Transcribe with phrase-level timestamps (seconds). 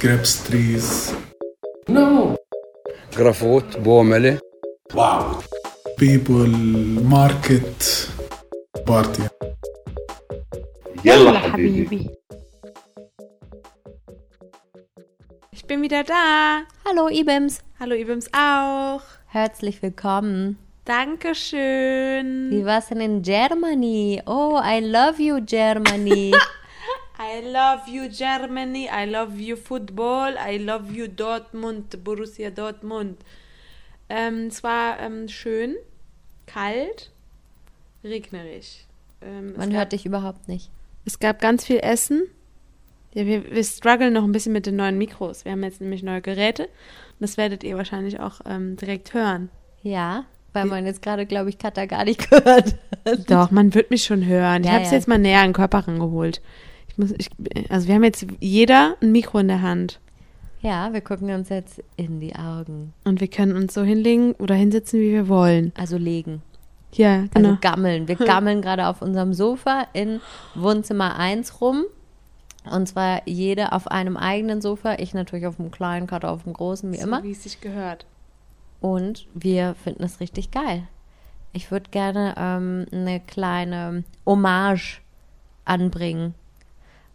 [0.00, 1.14] grapes trees.
[1.88, 2.36] No.
[3.16, 4.38] Grafot, Boomele.
[4.94, 5.42] Wow.
[5.96, 6.46] People,
[7.16, 8.08] market,
[8.86, 9.22] party.
[11.04, 12.10] يلا حبيبي.
[15.52, 16.62] Ich bin wieder da.
[16.84, 19.02] Hallo Ibims, Hallo Ibims auch.
[19.26, 20.58] herzlich willkommen.
[20.84, 22.50] Dankeschön.
[22.50, 24.20] Wie war's denn in Germany?
[24.26, 26.32] Oh, I love you Germany.
[27.35, 28.87] I love you Germany.
[28.91, 30.35] I love you Football.
[30.37, 33.17] I love you Dortmund, Borussia Dortmund.
[34.09, 35.75] Ähm, es war ähm, schön,
[36.45, 37.11] kalt,
[38.03, 38.85] regnerisch.
[39.21, 40.69] Ähm, Man gab- hört dich überhaupt nicht.
[41.05, 42.23] Es gab ganz viel Essen.
[43.13, 45.45] Ja, wir, wir strugglen noch ein bisschen mit den neuen Mikros.
[45.45, 46.67] Wir haben jetzt nämlich neue Geräte.
[47.19, 49.49] Das werdet ihr wahrscheinlich auch ähm, direkt hören.
[49.81, 53.29] Ja, weil man jetzt gerade, glaube ich, Katha gar nicht gehört hat.
[53.29, 54.61] Doch, man wird mich schon hören.
[54.63, 54.97] Ich Ja, habe es ja.
[54.97, 56.41] jetzt mal näher an den Körper rangeholt.
[56.95, 57.29] Ich muss, ich,
[57.69, 59.99] also wir haben jetzt jeder ein Mikro in der Hand.
[60.61, 62.93] Ja, wir gucken uns jetzt in die Augen.
[63.03, 65.73] Und wir können uns so hinlegen oder hinsetzen, wie wir wollen.
[65.77, 66.41] Also legen.
[66.93, 67.57] Ja, Also genau.
[67.59, 68.07] gammeln.
[68.07, 70.21] Wir gammeln gerade auf unserem Sofa in
[70.55, 71.83] Wohnzimmer 1 rum.
[72.71, 74.95] Und zwar jede auf einem eigenen Sofa.
[74.97, 77.17] Ich natürlich auf dem kleinen, Katha auf dem großen, wie immer.
[77.17, 78.05] So, wie es sich gehört.
[78.79, 80.87] Und wir finden es richtig geil.
[81.51, 85.01] Ich würde gerne ähm, eine kleine Hommage
[85.65, 86.33] anbringen.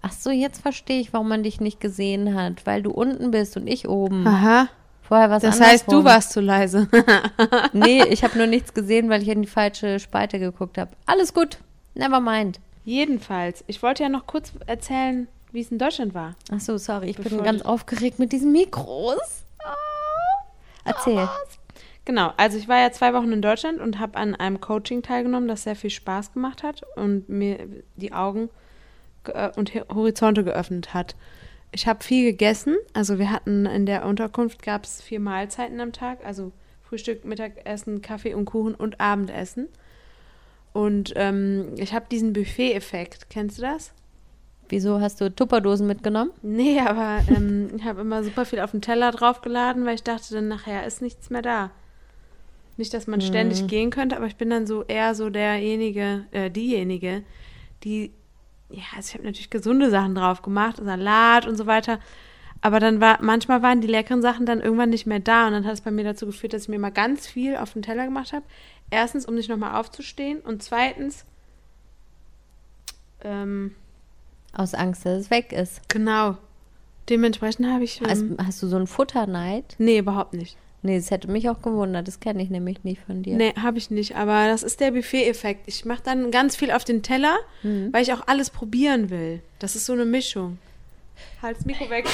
[0.02, 3.56] Ach so, jetzt verstehe ich, warum man dich nicht gesehen hat, weil du unten bist
[3.56, 4.26] und ich oben.
[4.26, 4.68] Aha.
[5.02, 6.88] Vorher war es Das heißt, du warst zu leise.
[7.72, 10.92] Nee, ich habe nur nichts gesehen, weil ich in die falsche Spalte geguckt habe.
[11.06, 11.58] Alles gut.
[11.94, 12.60] Never mind.
[12.84, 16.36] Jedenfalls, ich wollte ja noch kurz erzählen, wie es in Deutschland war.
[16.52, 19.44] Ach so, sorry, ich bin ganz aufgeregt mit diesen Mikros.
[19.58, 19.74] Ah.
[20.84, 21.28] Erzähl.
[22.04, 25.48] Genau, also ich war ja zwei Wochen in Deutschland und habe an einem Coaching teilgenommen,
[25.48, 28.48] das sehr viel Spaß gemacht hat und mir die Augen
[29.56, 31.14] und Horizonte geöffnet hat.
[31.72, 35.92] Ich habe viel gegessen, also wir hatten in der Unterkunft gab es vier Mahlzeiten am
[35.92, 39.68] Tag, also Frühstück, Mittagessen, Kaffee und Kuchen und Abendessen.
[40.72, 43.92] Und ähm, ich habe diesen Buffet-Effekt, kennst du das?
[44.68, 46.30] Wieso hast du Tupperdosen mitgenommen?
[46.42, 50.34] Nee, aber ähm, ich habe immer super viel auf den Teller draufgeladen, weil ich dachte,
[50.34, 51.70] dann nachher ist nichts mehr da.
[52.76, 56.50] Nicht, dass man ständig gehen könnte, aber ich bin dann so eher so derjenige, äh,
[56.50, 57.24] diejenige,
[57.82, 58.12] die,
[58.70, 61.98] ja, also ich habe natürlich gesunde Sachen drauf gemacht, Salat und so weiter.
[62.62, 65.64] Aber dann war, manchmal waren die leckeren Sachen dann irgendwann nicht mehr da und dann
[65.66, 68.04] hat es bei mir dazu geführt, dass ich mir mal ganz viel auf den Teller
[68.04, 68.44] gemacht habe.
[68.90, 71.24] Erstens, um nicht nochmal aufzustehen und zweitens,
[73.22, 73.74] ähm,
[74.52, 75.88] Aus Angst, dass es weg ist.
[75.88, 76.36] genau.
[77.08, 78.00] Dementsprechend habe ich.
[78.06, 79.74] Hast, Ähm, hast du so einen Futterneid?
[79.78, 80.56] nee, überhaupt nicht.
[80.82, 82.08] Nee, das hätte mich auch gewundert.
[82.08, 83.36] Das kenne ich nämlich nicht von dir.
[83.36, 84.16] Nee, habe ich nicht.
[84.16, 85.62] Aber das ist der Buffet-Effekt.
[85.66, 89.40] Ich mache dann ganz viel auf den Teller, weil ich auch alles probieren will.
[89.58, 90.58] Das ist so eine Mischung.
[91.42, 92.06] Halt das Mikro weg.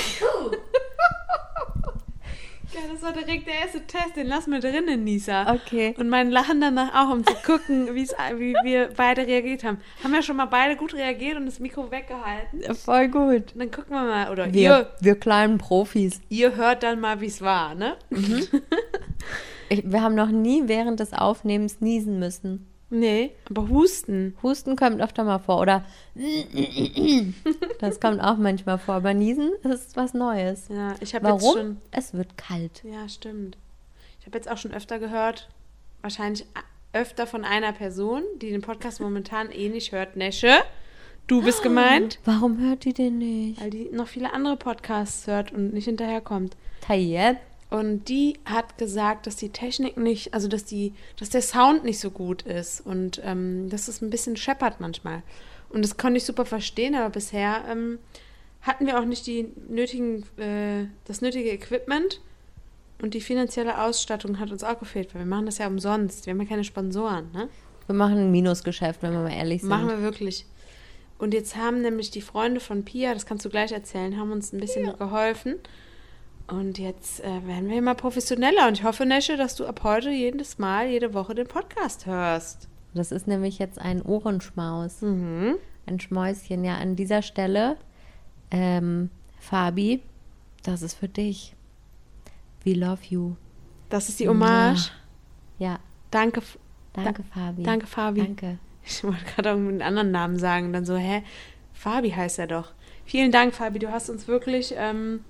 [2.76, 4.16] Ja, das war direkt der erste Test.
[4.16, 5.52] Den lassen wir drinnen, Nisa.
[5.54, 5.94] Okay.
[5.98, 8.06] Und mein Lachen danach auch, um zu gucken, wie
[8.64, 9.78] wir beide reagiert haben.
[10.02, 12.62] Haben wir schon mal beide gut reagiert und das Mikro weggehalten?
[12.74, 13.52] Voll gut.
[13.54, 14.30] Und dann gucken wir mal.
[14.30, 16.20] Oder Wir, ihr, wir kleinen Profis.
[16.28, 17.96] ihr hört dann mal, wie es war, ne?
[19.68, 22.68] Ich, wir haben noch nie während des Aufnehmens niesen müssen.
[22.88, 24.36] Nee, aber Husten.
[24.42, 25.60] Husten kommt öfter mal vor.
[25.60, 25.84] Oder
[27.80, 28.94] das kommt auch manchmal vor.
[28.94, 30.68] Aber niesen ist was Neues.
[30.68, 31.56] Ja, ich habe jetzt Warum?
[31.56, 31.76] schon...
[31.90, 32.82] Es wird kalt.
[32.84, 33.56] Ja, stimmt.
[34.20, 35.48] Ich habe jetzt auch schon öfter gehört,
[36.00, 36.46] wahrscheinlich
[36.92, 40.16] öfter von einer Person, die den Podcast momentan eh nicht hört.
[40.16, 40.52] Nesche,
[41.26, 43.60] du bist gemeint, Warum hört die den nicht?
[43.60, 46.56] weil die noch viele andere Podcasts hört und nicht hinterherkommt.
[46.80, 47.36] Tayeb?
[47.68, 51.98] Und die hat gesagt, dass die Technik nicht, also dass die, dass der Sound nicht
[51.98, 55.22] so gut ist und ähm, dass es ein bisschen scheppert manchmal.
[55.68, 57.98] Und das konnte ich super verstehen, aber bisher ähm,
[58.62, 62.20] hatten wir auch nicht die nötigen, äh, das nötige Equipment
[63.02, 66.26] und die finanzielle Ausstattung hat uns auch gefehlt, weil wir machen das ja umsonst.
[66.26, 67.48] Wir haben ja keine Sponsoren, ne?
[67.86, 69.70] Wir machen ein Minusgeschäft, wenn wir mal ehrlich sind.
[69.70, 70.46] Machen wir wirklich.
[71.18, 74.52] Und jetzt haben nämlich die Freunde von Pia, das kannst du gleich erzählen, haben uns
[74.52, 75.56] ein bisschen geholfen.
[76.48, 78.68] Und jetzt äh, werden wir immer professioneller.
[78.68, 82.68] Und ich hoffe, Nesche, dass du ab heute jedes Mal, jede Woche den Podcast hörst.
[82.94, 85.02] Das ist nämlich jetzt ein Ohrenschmaus.
[85.02, 85.56] Mhm.
[85.86, 86.64] Ein Schmäuschen.
[86.64, 87.76] Ja, an dieser Stelle,
[88.50, 90.02] ähm, Fabi,
[90.62, 91.54] das ist für dich.
[92.64, 93.36] We love you.
[93.88, 94.90] Das ist die Hommage.
[95.58, 95.78] Ja,
[96.10, 96.42] Danke,
[96.92, 97.62] danke, Fabi.
[97.62, 98.20] danke, Fabi.
[98.22, 98.58] Danke.
[98.84, 100.72] Ich wollte gerade irgendeinen anderen Namen sagen.
[100.72, 101.22] Dann so, hä?
[101.72, 102.72] Fabi heißt er doch.
[103.04, 103.78] Vielen Dank, Fabi.
[103.78, 105.24] Du hast uns wirklich ähm,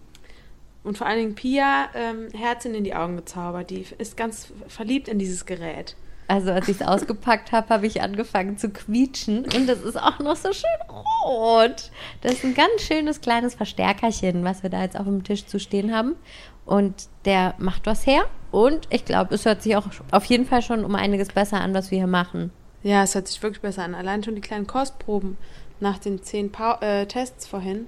[0.87, 3.71] und vor allen Dingen Pia ähm, Herzchen in die Augen gezaubert.
[3.71, 5.97] Die ist ganz verliebt in dieses Gerät.
[6.29, 10.19] Also als ich es ausgepackt habe, habe ich angefangen zu quietschen und das ist auch
[10.19, 10.91] noch so schön
[11.25, 11.91] rot.
[12.23, 15.61] Das ist ein ganz schönes kleines Verstärkerchen, was wir da jetzt auf dem Tisch zu
[15.61, 16.17] stehen haben.
[16.65, 16.95] Und
[17.27, 20.85] der macht was her und ich glaube, es hört sich auch auf jeden Fall schon
[20.85, 22.51] um einiges besser an, was wir hier machen.
[22.83, 23.95] Ja, es hört sich wirklich besser an.
[23.95, 25.37] Allein schon die kleinen Kostproben
[25.79, 27.87] nach den zehn pa äh, Tests vorhin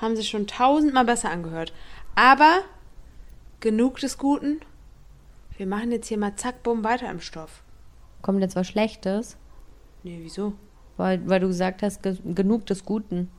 [0.00, 1.72] haben sich schon tausendmal besser angehört.
[2.14, 2.62] Aber
[3.60, 4.60] genug des Guten.
[5.56, 7.62] Wir machen jetzt hier mal zack, bumm, weiter im Stoff.
[8.22, 9.36] Kommt jetzt was Schlechtes?
[10.02, 10.54] Nee, wieso?
[10.96, 13.30] Weil, weil du gesagt hast, ge genug des Guten.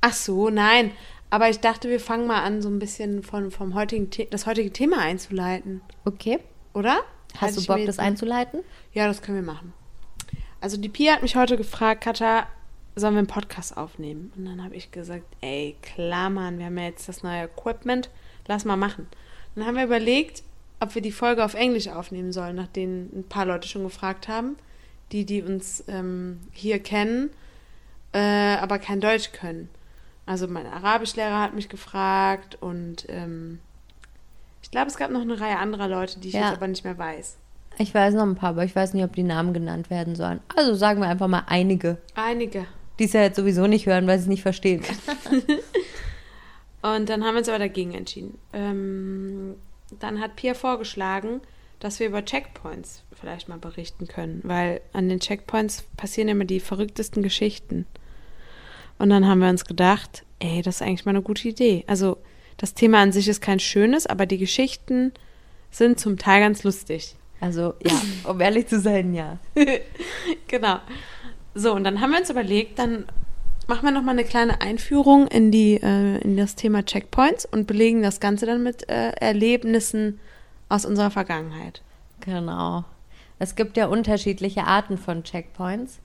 [0.00, 0.92] Ach so, nein.
[1.30, 4.46] Aber ich dachte, wir fangen mal an, so ein bisschen von, vom heutigen The das
[4.46, 5.82] heutige Thema einzuleiten.
[6.04, 6.38] Okay.
[6.72, 7.00] Oder?
[7.34, 8.60] Hast Halte du Bock, das einzuleiten?
[8.92, 9.74] Ja, das können wir machen.
[10.60, 12.46] Also die Pia hat mich heute gefragt, Katha,
[12.98, 14.32] sollen wir einen Podcast aufnehmen?
[14.36, 18.10] Und dann habe ich gesagt, ey, klar, Mann, wir haben ja jetzt das neue Equipment,
[18.46, 19.06] lass mal machen.
[19.54, 20.42] Dann haben wir überlegt,
[20.80, 24.56] ob wir die Folge auf Englisch aufnehmen sollen, nachdem ein paar Leute schon gefragt haben,
[25.12, 27.30] die, die uns ähm, hier kennen,
[28.12, 28.18] äh,
[28.56, 29.68] aber kein Deutsch können.
[30.26, 33.60] Also mein Arabischlehrer hat mich gefragt und ähm,
[34.62, 36.48] ich glaube, es gab noch eine Reihe anderer Leute, die ich Ja.
[36.48, 37.36] jetzt aber nicht mehr weiß.
[37.78, 40.40] Ich weiß noch ein paar, aber ich weiß nicht, ob die Namen genannt werden sollen.
[40.56, 42.66] Also sagen wir einfach mal einige, Einige.
[42.98, 44.82] Die es ja jetzt sowieso nicht hören, weil sie es nicht verstehen.
[46.82, 48.38] Und dann haben wir uns aber dagegen entschieden.
[48.52, 49.54] Ähm,
[49.98, 51.40] dann hat Pia vorgeschlagen,
[51.80, 56.60] dass wir über Checkpoints vielleicht mal berichten können, weil an den Checkpoints passieren immer die
[56.60, 57.86] verrücktesten Geschichten.
[58.98, 61.84] Und dann haben wir uns gedacht, ey, das ist eigentlich mal eine gute Idee.
[61.86, 62.18] Also
[62.56, 65.12] das Thema an sich ist kein schönes, aber die Geschichten
[65.70, 67.14] sind zum Teil ganz lustig.
[67.40, 69.38] Also ja, um ehrlich zu sein, ja.
[70.48, 70.80] Genau.
[71.58, 73.06] So, und dann haben wir uns überlegt, dann
[73.66, 78.00] machen wir nochmal eine kleine Einführung in, die, äh, in das Thema Checkpoints und belegen
[78.00, 80.20] das Ganze dann mit äh, Erlebnissen
[80.68, 81.82] aus unserer Vergangenheit.
[82.20, 82.84] Genau.
[83.40, 85.98] Es gibt ja unterschiedliche Arten von Checkpoints.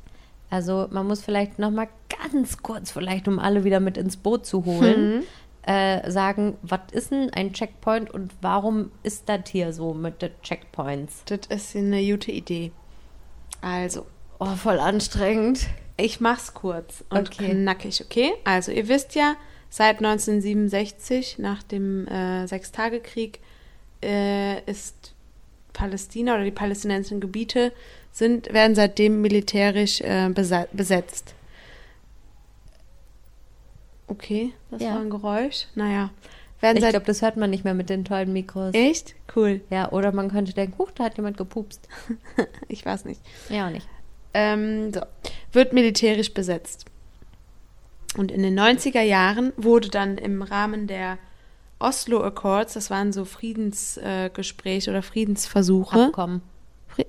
[0.50, 1.88] Also man muss vielleicht noch mal
[2.24, 5.22] ganz kurz, vielleicht um alle wieder mit ins Boot zu holen,
[5.68, 10.32] äh, sagen, was ist denn ein Checkpoint und warum ist das hier so mit den
[10.42, 11.26] Checkpoints?
[11.26, 12.72] Das ist eine gute Idee.
[13.62, 14.08] Also,
[14.46, 15.68] Oh, voll anstrengend.
[15.96, 17.52] ich mach's kurz und Okay.
[17.52, 18.32] knackig, okay?
[18.44, 19.36] Also, ihr wisst ja,
[19.70, 23.40] seit 1967, nach dem äh, Sechstagekrieg,
[24.04, 25.14] äh, ist
[25.72, 27.72] Palästina oder die palästinensischen Gebiete
[28.12, 30.30] sind, werden seitdem militärisch äh,
[30.74, 31.36] besetzt.
[34.08, 34.96] Okay, das Ja.
[34.96, 35.68] war ein Geräusch.
[35.76, 36.10] Naja,
[36.60, 38.74] werden Ich glaube, das hört man nicht mehr mit den tollen Mikros.
[38.76, 39.62] echt cool.
[39.70, 41.88] Ja, oder man könnte denken, huch, da hat jemand gepupst.
[42.68, 43.22] Ich weiß nicht.
[43.50, 43.88] Ja, auch nicht.
[44.34, 45.02] Ähm, so.
[45.52, 46.86] Wird militärisch besetzt.
[48.18, 51.18] Und in den 90er Jahren wurde dann im Rahmen der
[51.80, 56.06] Oslo Accords, das waren so Friedensgespräche äh, oder Friedensversuche.
[56.06, 56.42] Abkommen.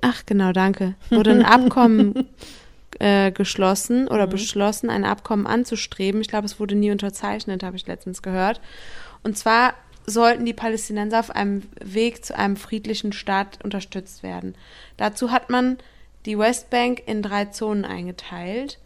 [0.01, 0.95] Ach, genau, danke.
[1.11, 2.29] Wurde ein Abkommen
[2.99, 6.21] äh, geschlossen oder beschlossen, ein Abkommen anzustreben.
[6.21, 8.61] Ich glaube, es wurde nie unterzeichnet, habe ich letztens gehört.
[9.23, 9.75] Und zwar
[10.07, 14.55] sollten die Palästinenser auf einem Weg zu einem friedlichen Staat unterstützt werden.
[14.97, 15.79] Dazu hat man
[16.27, 18.79] die Westbank in drei Zonen eingeteilt.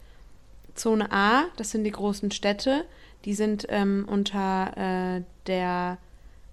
[0.75, 2.85] Zone A, das sind die großen Städte,
[3.25, 5.97] die sind ähm, unter äh, der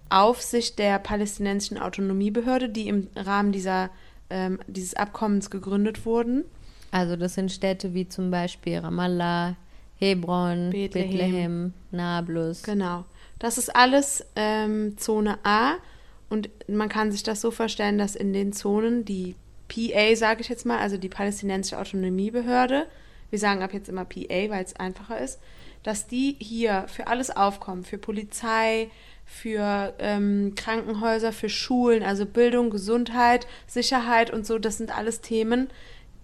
[0.08, 3.90] Aufsicht der palästinensischen Autonomiebehörde, die im Rahmen dieser,
[4.30, 6.44] ähm, dieses Abkommens gegründet wurden.
[6.90, 9.56] Also das sind Städte wie zum Beispiel Ramallah,
[9.98, 11.10] Hebron, Bethlehem.
[11.10, 12.62] Bethlehem, Nablus.
[12.62, 13.04] Genau.
[13.38, 15.74] Das ist alles ähm, Zone A
[16.28, 19.34] und man kann sich das so vorstellen, dass in den Zonen die
[19.68, 22.86] PA, sage ich jetzt mal, also die palästinensische Autonomiebehörde,
[23.30, 25.40] wir sagen ab jetzt immer PA, weil es einfacher ist,
[25.82, 28.90] dass die hier für alles aufkommen, für Polizei,
[29.24, 35.68] für ähm, Krankenhäuser, für Schulen, also Bildung, Gesundheit, Sicherheit und so, das sind alles Themen,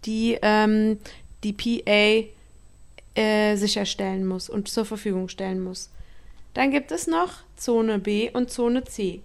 [0.05, 0.99] die ähm,
[1.43, 2.29] die PA
[3.21, 5.91] äh, sicherstellen muss und zur Verfügung stellen muss.
[6.55, 9.21] Dann gibt es noch Zone B und Zone C.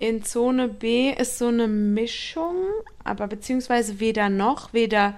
[0.00, 2.56] In Zone B ist so eine Mischung,
[3.04, 5.14] aber beziehungsweise weder noch, weder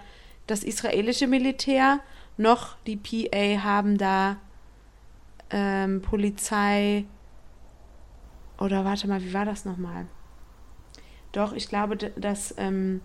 [0.46, 2.00] das israelische Militär
[2.36, 4.36] noch die PA haben da
[5.50, 7.04] ähm, Polizei
[8.58, 10.06] oder warte mal, wie war das nochmal?
[11.30, 13.00] Doch, ich glaube, dass ähm,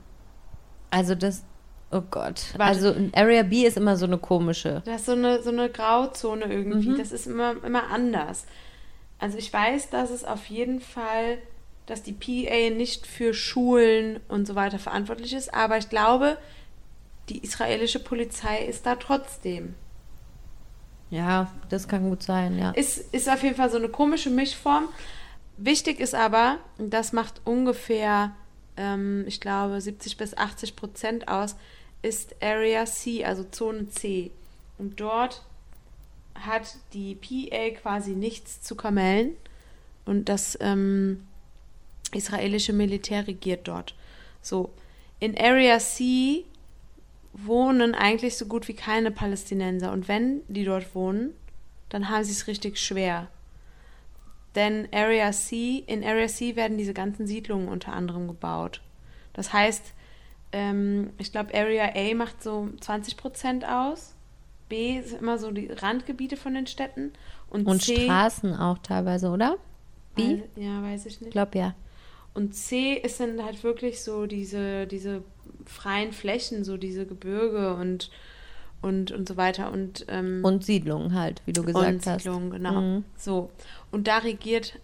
[0.89, 1.43] Also das,
[1.91, 2.53] oh Gott.
[2.57, 2.63] Warte.
[2.63, 4.81] Also in Area B ist immer so eine komische.
[4.85, 6.97] Das ist so eine, so eine Grauzone irgendwie.
[6.97, 8.45] Das ist immer, immer anders.
[9.19, 11.37] Also ich weiß, dass es auf jeden Fall,
[11.87, 16.37] dass die PA nicht für Schulen und so weiter verantwortlich ist, aber ich glaube,
[17.29, 19.73] die israelische Polizei ist da trotzdem.
[21.09, 22.71] Ja, das kann gut sein, ja.
[22.71, 24.89] Ist, ist auf jeden Fall so eine komische Mischform.
[25.57, 28.35] Wichtig ist aber, das macht ungefähr
[28.77, 31.55] ähm, ich glaube, 70 bis 80 Prozent aus,
[32.03, 34.31] ist Area C, also Zone C.
[34.77, 35.43] Und dort
[36.35, 39.35] hat die PA quasi nichts zu kamellen
[40.05, 41.25] und das ähm,
[42.13, 43.95] israelische Militär regiert dort.
[44.41, 44.71] So,
[45.19, 46.45] in Area C
[47.33, 51.33] wohnen eigentlich so gut wie keine Palästinenser und wenn die dort wohnen,
[51.89, 53.27] dann haben sie es richtig schwer.
[54.55, 58.81] Denn Area C, in Area C werden diese ganzen Siedlungen unter anderem gebaut.
[59.33, 59.93] Das heißt,
[60.51, 64.15] ähm, ich glaube, Area A macht so 20 Prozent aus.
[64.67, 67.13] B sind immer so die Randgebiete von den Städten.
[67.49, 69.57] Und, Und C, Straßen auch teilweise, oder?
[70.15, 70.39] B?
[70.41, 71.31] Weiß, ja, weiß ich Ich nicht.
[71.33, 71.75] glaube ja.
[72.37, 75.23] Und C ist dann halt wirklich so diese, diese
[75.65, 78.11] freien Flächen, so diese Gebirge und,
[78.83, 79.71] und, und so weiter.
[79.71, 82.21] Und, ähm, Und Siedlungen halt, wie du gesagt und hast.
[82.21, 82.79] Siedlungen, genau.
[82.79, 83.05] Mhm.
[83.17, 83.49] So.
[83.89, 84.77] Und da regiert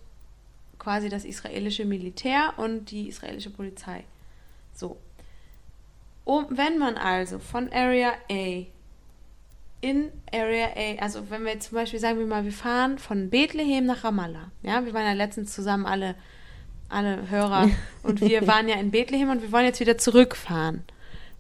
[0.80, 4.04] quasi das israelische Militär und die israelische Polizei.
[4.74, 4.98] So.
[6.26, 8.66] Um, wenn man also von Area A
[9.82, 13.30] in Area A, also wenn wir jetzt zum Beispiel sagen wir mal, wir fahren von
[13.30, 14.50] Bethlehem nach Ramallah.
[14.64, 16.16] Ja, wir waren ja letztens zusammen alle,
[16.94, 17.70] alle Hörer
[18.04, 20.84] und wir waren ja in Bethlehem und wir wollen jetzt wieder zurückfahren.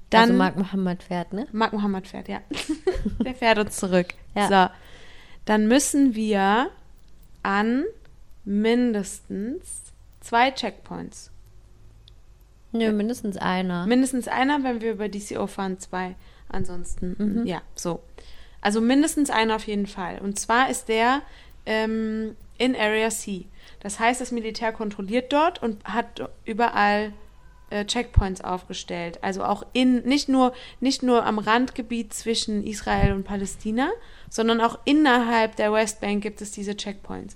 [0.10, 1.48] Dann also Mark Mohammed fährt, ne?
[1.51, 2.41] Mark Mohammed fährt, ja.
[3.25, 4.13] Der fährt uns zurück.
[4.36, 4.48] Ja.
[4.69, 4.74] So.
[5.45, 6.69] Dann müssen wir
[7.41, 7.83] an
[8.45, 9.81] mindestens
[10.22, 11.31] zwei Checkpoints.
[12.72, 13.86] Nö, mindestens einer.
[13.86, 16.15] Mindestens einer, wenn wir über DCO fahren, zwei.
[16.50, 17.45] Ansonsten, Mhm.
[17.45, 18.01] ja, so.
[18.62, 20.19] Also mindestens einer auf jeden Fall.
[20.19, 21.22] Und zwar ist der
[21.65, 23.45] ähm, in Area C.
[23.79, 27.13] Das heißt, das Militär kontrolliert dort und hat überall
[27.70, 29.20] äh, Checkpoints aufgestellt.
[29.22, 33.89] Also auch in, nicht nur, nicht nur am Randgebiet zwischen Israel und Palästina,
[34.29, 37.36] sondern auch innerhalb der Westbank gibt es diese Checkpoints.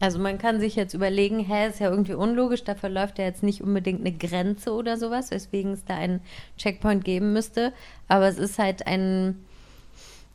[0.00, 3.42] Also man kann sich jetzt überlegen, hä, ist ja irgendwie unlogisch, da verläuft ja jetzt
[3.42, 6.20] nicht unbedingt eine Grenze oder sowas, weswegen es da einen
[6.56, 7.72] Checkpoint geben müsste.
[8.06, 9.44] Aber es ist halt ein,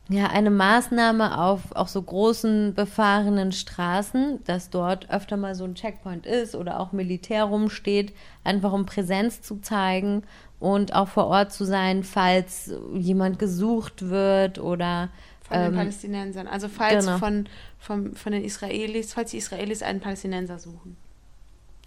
[0.08, 5.74] ja, eine Maßnahme auf auch so großen befahrenen Straßen, dass dort öfter mal so ein
[5.74, 8.12] Checkpoint ist oder auch Militär rumsteht,
[8.44, 10.22] einfach um Präsenz zu zeigen
[10.60, 15.08] und auch vor Ort zu sein, falls jemand gesucht wird oder
[15.48, 16.48] Von den ähm, Palästinensern.
[16.48, 17.18] Also falls genau.
[17.18, 20.98] von, von, von den Israelis, falls die Israelis einen Palästinenser suchen.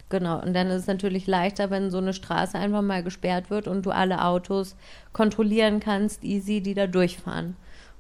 [0.10, 3.68] Genau, und dann ist es natürlich leichter, wenn so eine Straße einfach mal gesperrt wird
[3.68, 4.76] und du alle Autos
[5.12, 7.58] kontrollieren kannst, easy, die da durchfahren.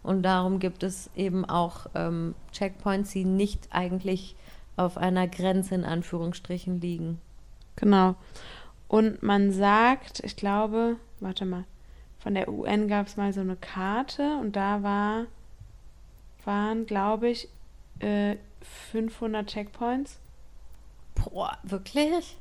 [0.08, 4.38] Und darum gibt es eben auch ähm, Checkpoints, die nicht eigentlich
[4.78, 7.20] auf einer Grenze in Anführungsstrichen liegen.
[7.76, 8.16] Genau.
[8.88, 11.66] Und man sagt, ich glaube, warte mal,
[12.20, 15.26] von der UN gab es mal so eine Karte und da war,
[16.46, 17.50] waren, glaube ich,
[18.00, 18.38] äh,
[18.92, 20.22] 500 Checkpoints.
[21.16, 22.38] Boah, wirklich?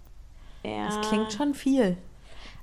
[0.63, 0.87] Ja.
[0.87, 1.97] Das klingt schon viel.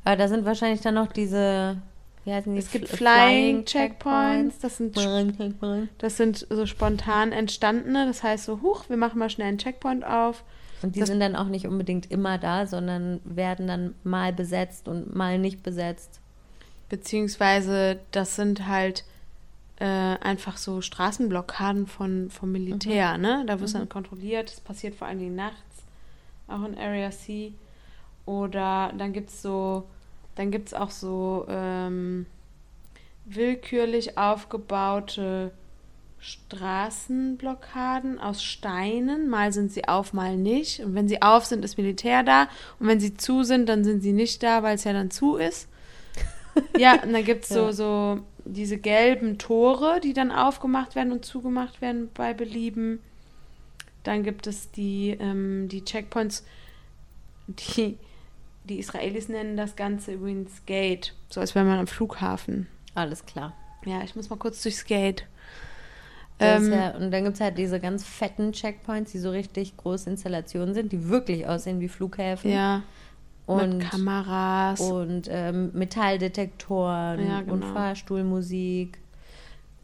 [0.06, 1.82] Aber da sind wahrscheinlich dann noch diese,
[2.26, 2.60] die?
[2.60, 8.06] Es gibt Fl- Flying Checkpoints, das sind, Flying das sind so spontan entstandene.
[8.06, 10.44] Das heißt so, huch, wir machen mal schnell einen Checkpoint auf.
[10.82, 14.88] Und die Das- sind dann auch nicht unbedingt immer da, sondern werden dann mal besetzt
[14.88, 16.20] und mal nicht besetzt.
[16.90, 19.04] Beziehungsweise das sind halt
[19.80, 23.44] äh, einfach so Straßenblockaden von, vom Militär, ne?
[23.48, 25.84] Da wird dann kontrolliert, das passiert vor allen Dingen nachts,
[26.48, 27.54] auch in Area C.
[28.26, 29.84] Oder dann gibt es so,
[30.36, 32.26] dann gibt es auch so ähm,
[33.26, 35.52] willkürlich aufgebaute
[36.20, 39.30] Straßenblockaden aus Steinen.
[39.30, 40.80] Mal sind sie auf, mal nicht.
[40.80, 42.44] Und wenn sie auf sind, ist Militär da.
[42.80, 45.36] Und wenn sie zu sind, dann sind sie nicht da, weil es ja dann zu
[45.36, 45.68] ist.
[46.78, 47.74] Ja, und dann gibt es so, Ja.
[47.74, 53.00] so diese gelben Tore, die dann aufgemacht werden und zugemacht werden bei Belieben.
[54.04, 56.46] Dann gibt es die, ähm, die Checkpoints,
[57.48, 57.98] die,
[58.66, 62.68] die Israelis nennen das Ganze übrigens Gate, so als wäre man am Flughafen.
[62.96, 63.54] Alles klar.
[63.86, 65.26] Ja, ich muss mal kurz durchs Gate.
[66.40, 70.10] Ähm, ja, und dann gibt es halt diese ganz fetten Checkpoints, die so richtig große
[70.10, 72.52] Installationen sind, die wirklich aussehen wie Flughäfen.
[72.52, 72.84] ja,
[73.46, 74.80] und, mit Kameras.
[74.80, 77.74] und ähm, Metalldetektoren Ja, und genau.
[77.74, 78.98] Fahrstuhlmusik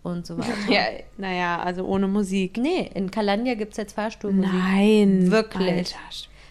[0.03, 0.53] und so weiter.
[0.69, 0.83] Ja,
[1.17, 2.57] naja, also ohne Musik.
[2.57, 4.51] Nee, in Kalandia gibt es jetzt Fahrstuhlmusik.
[4.53, 5.31] Nein.
[5.31, 5.67] Wirklich?
[5.69, 5.98] Alter,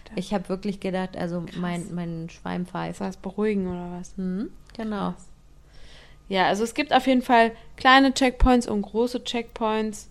[0.09, 0.19] Schwede.
[0.19, 3.01] Ich habe wirklich gedacht, also mein, mein Schwein pfeift.
[3.01, 4.13] Das beruhigen oder was?
[4.17, 5.13] Hm, genau.
[6.27, 10.09] Ja, also es gibt auf jeden Fall kleine Checkpoints und große Checkpoints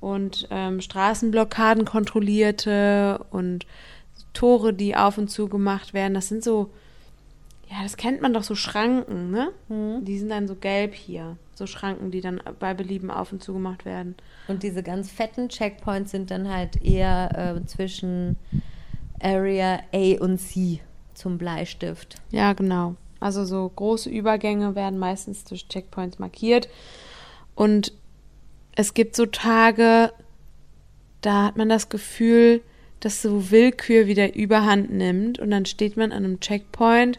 [0.00, 3.64] und ähm, Straßenblockaden kontrollierte und
[4.34, 6.12] Tore, die auf und zu gemacht werden.
[6.12, 6.70] Das sind so,
[7.70, 9.50] ja, das kennt man doch so Schranken, ne?
[9.68, 10.04] Hm.
[10.04, 11.36] Die sind dann so gelb hier.
[11.54, 14.16] So Schranken, die dann bei Belieben auf und zu gemacht werden.
[14.48, 18.36] Und diese ganz fetten Checkpoints sind dann halt eher äh, zwischen
[19.24, 20.80] Area A und C.
[21.14, 22.16] zum Bleistift.
[22.30, 22.94] Ja, genau.
[23.20, 26.68] Also so große Übergänge werden meistens durch Checkpoints markiert.
[27.54, 27.92] Und
[28.76, 30.12] es gibt so Tage,
[31.20, 32.60] da hat man das Gefühl,
[33.00, 37.18] dass so Willkür wieder überhand nimmt und dann steht man an einem Checkpoint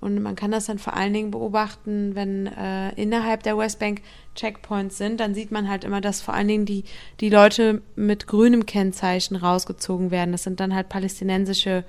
[0.00, 4.00] und man kann das dann vor allen Dingen beobachten, wenn äh, innerhalb der Westbank
[4.34, 6.84] Checkpoints sind, dann sieht man halt immer, dass vor allen Dingen die,
[7.20, 10.32] die Leute mit grünem Kennzeichen rausgezogen werden.
[10.32, 11.84] Das sind dann halt palästinensische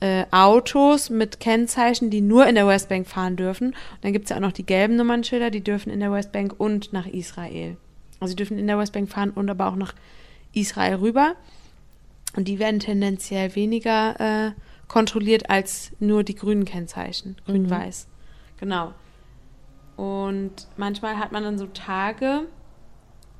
[0.00, 3.68] äh, Autos mit Kennzeichen, die nur in der Westbank fahren dürfen.
[3.68, 6.54] Und dann gibt es ja auch noch die gelben Nummernschilder, die dürfen in der Westbank
[6.56, 7.76] und nach Israel.
[8.18, 9.94] Also sie dürfen in der Westbank fahren und aber auch nach
[10.54, 11.34] Israel rüber.
[12.36, 14.52] Und die werden tendenziell weniger äh,
[14.90, 17.36] kontrolliert als nur die grünen Kennzeichen.
[17.46, 18.08] Grün-Weiß.
[18.58, 18.92] Genau.
[19.96, 22.48] Und manchmal hat man dann so Tage,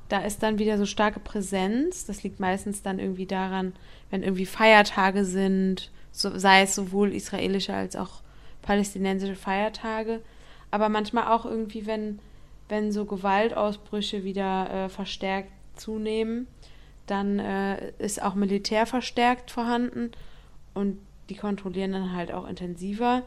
[0.07, 2.05] da ist dann wieder so starke Präsenz.
[2.05, 3.73] Das liegt meistens dann irgendwie daran,
[4.09, 8.21] wenn irgendwie Feiertage sind, so, sei es sowohl israelische als auch
[8.61, 10.21] palästinensische Feiertage.
[10.71, 12.19] Aber manchmal auch irgendwie, wenn,
[12.69, 16.47] wenn so Gewaltausbrüche wieder äh, verstärkt zunehmen,
[17.07, 20.11] dann äh, ist auch Militär verstärkt vorhanden
[20.73, 20.97] und
[21.31, 23.23] die kontrollieren dann halt auch intensiver.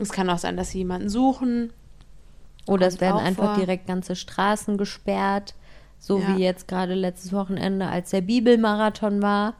[0.00, 1.70] Es kann auch sein, dass sie jemanden suchen.
[2.66, 3.56] Oder es werden einfach vor.
[3.56, 5.54] direkt ganze Straßen gesperrt.
[5.98, 6.28] So Ja.
[6.36, 9.54] wie jetzt gerade letztes Wochenende, als der Bibelmarathon war.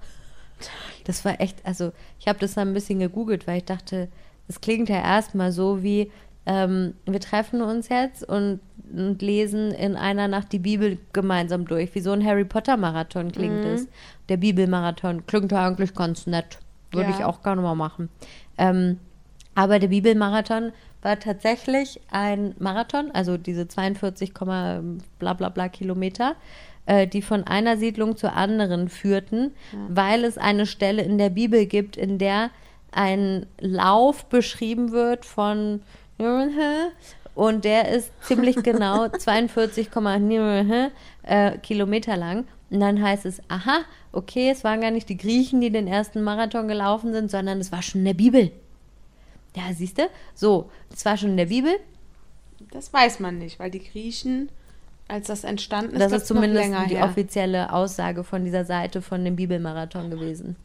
[1.05, 4.09] Das war echt, also ich habe das dann ein bisschen gegoogelt, weil ich dachte,
[4.49, 6.11] es klingt ja erstmal so wie,
[6.47, 8.61] ähm, wir treffen uns jetzt und,
[8.93, 11.95] und lesen in einer Nacht die Bibel gemeinsam durch.
[11.95, 13.71] Wie so ein Harry Potter Marathon klingt Mhm.
[13.71, 13.89] es.
[14.31, 16.59] Der Bibelmarathon klingt ja eigentlich ganz nett.
[16.97, 17.17] Würde Ja.
[17.19, 18.09] ich auch gerne mal machen.
[18.59, 18.99] Ähm,
[19.55, 20.73] aber der Bibelmarathon
[21.03, 24.83] war tatsächlich ein Marathon, also diese 42, Komma
[25.19, 26.35] bla bla bla Kilometer,
[26.87, 29.53] äh, die von einer Siedlung zur anderen führten,
[29.89, 32.51] weil es eine Stelle in der Bibel gibt, in der
[32.93, 35.83] ein Lauf beschrieben wird von
[37.35, 39.91] und der ist ziemlich genau 42,
[41.23, 42.47] äh, Kilometer lang.
[42.71, 43.81] Und dann heißt es, aha,
[44.13, 47.71] okay, es waren gar nicht die Griechen, die den ersten Marathon gelaufen sind, sondern es
[47.71, 48.51] war schon in der Bibel.
[49.55, 50.09] Ja, siehst du?
[50.35, 51.73] So, es war schon in der Bibel.
[52.73, 54.51] Das weiß man nicht, weil die Griechen,
[55.09, 57.05] als das entstanden ist, Das das ist zumindest die her.
[57.05, 60.57] offizielle Aussage von dieser Seite von dem Bibelmarathon gewesen.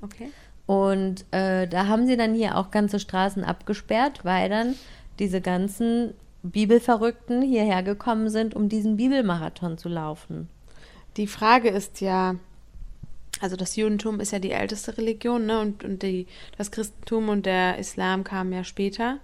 [0.00, 0.30] Okay.
[0.66, 4.74] Und äh, da haben sie dann hier auch ganze Straßen abgesperrt, weil dann
[5.18, 10.48] diese ganzen Bibelverrückten hierher gekommen sind, um diesen Bibelmarathon zu laufen.
[11.16, 12.36] Die Frage ist ja,
[13.40, 15.60] also das Judentum ist ja die älteste Religion, ne?
[15.60, 19.18] Und, und die, das Christentum und der Islam kamen ja später.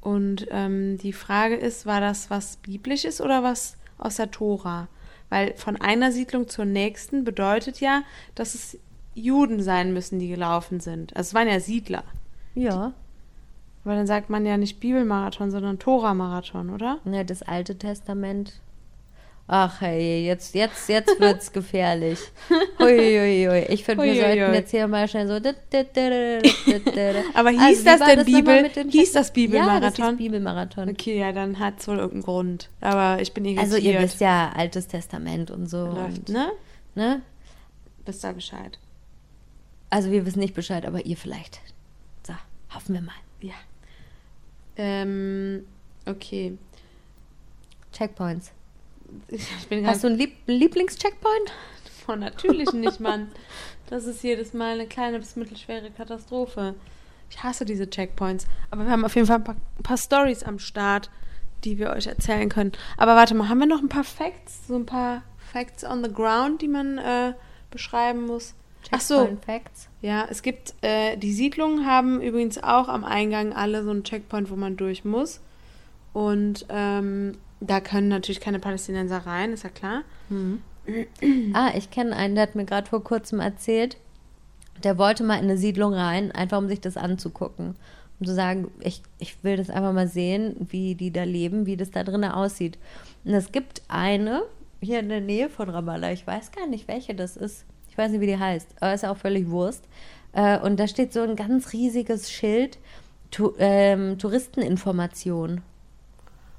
[0.00, 4.88] Und ähm, die Frage ist, war das was Biblisches oder was aus der Tora?
[5.30, 8.02] Weil von einer Siedlung zur nächsten bedeutet ja,
[8.34, 8.78] dass es
[9.14, 11.16] Juden sein müssen, die gelaufen sind.
[11.16, 12.04] Also es waren ja Siedler.
[12.54, 12.92] Ja.
[13.84, 16.98] Aber dann sagt man ja nicht Bibelmarathon, sondern Tora-Marathon, oder?
[17.04, 18.60] Ne, das Alte Testament.
[19.46, 22.18] Ach hey, jetzt, jetzt, jetzt wird's gefährlich.
[22.78, 23.66] Hui.
[23.68, 25.34] Ich finde, wir sollten jetzt hier mal schnell so.
[27.34, 28.90] Aber hieß Also, das denn nochmal Bibel?
[28.90, 30.16] Hieß das Ja, das Bibelmarathon?
[30.16, 30.88] Bibelmarathon.
[30.88, 32.70] Okay, ja, dann hat es wohl irgendeinen Grund.
[32.80, 33.64] Aber ich bin irritiert.
[33.64, 35.88] Also ihr wisst ja, Altes Testament und so.
[35.88, 36.50] Läuft, und, ne?
[36.94, 37.20] ne?
[38.06, 38.78] Wisst ihr Bescheid.
[39.90, 41.60] Also wir wissen nicht Bescheid, aber ihr vielleicht.
[42.26, 42.32] So,
[42.74, 43.12] hoffen wir mal.
[43.42, 43.52] Ja.
[44.76, 45.66] Ähm,
[46.06, 46.56] okay.
[47.92, 48.50] Checkpoints.
[49.84, 51.52] Hast du einen Lieb Lieblingscheckpoint?
[52.06, 53.28] Oh, natürlich nicht, Mann.
[53.88, 56.74] Das ist jedes Mal eine kleine bis mittelschwere Katastrophe.
[57.30, 58.46] Ich hasse diese Checkpoints.
[58.70, 61.10] Aber wir haben auf jeden Fall ein paar, ein paar Stories am Start,
[61.64, 62.72] die wir euch erzählen können.
[62.96, 64.66] Aber warte mal, haben wir noch ein paar Facts?
[64.68, 65.22] So ein paar
[65.52, 67.32] Facts on the ground, die man äh,
[67.70, 68.54] beschreiben muss?
[68.90, 69.88] Ach so, Checkpoint Facts.
[70.02, 74.50] ja, es gibt, äh, die Siedlungen haben übrigens auch am Eingang alle so einen Checkpoint,
[74.50, 75.40] wo man durch muss.
[76.12, 80.02] Und ähm, da können natürlich keine Palästinenser rein, ist ja klar.
[81.54, 83.96] Ah, ich kenne einen, der hat mir gerade vor kurzem erzählt,
[84.82, 87.76] der wollte mal in eine Siedlung rein, einfach um sich das anzugucken.
[88.20, 91.76] Um zu sagen, ich, ich will das einfach mal sehen, wie die da leben, wie
[91.76, 92.78] das da drinnen aussieht.
[93.24, 94.42] Und es gibt eine
[94.80, 97.64] hier in der Nähe von Ramallah, ich weiß gar nicht, welche das ist.
[97.88, 99.84] Ich weiß nicht, wie die heißt, aber ist ja auch völlig Wurst.
[100.32, 102.78] Äh, und da steht so ein ganz riesiges Schild,
[103.58, 105.62] ähm, Touristeninformation.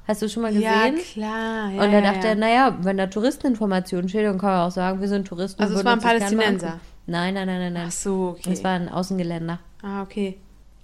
[0.07, 0.63] Hast du schon mal gesehen?
[0.63, 1.71] Ja, klar.
[1.71, 2.33] Ja, und da ja, dachte ja.
[2.33, 5.61] er, naja, wenn da Touristeninformationen steht, dann kann man auch sagen, wir sind Touristen.
[5.61, 6.79] Also und es waren das Palästinenser?
[7.07, 7.85] Nein, nein, nein, nein, nein.
[7.87, 8.51] Ach so, okay.
[8.51, 9.59] Es war ein Außengeländer.
[9.83, 10.37] ah, okay.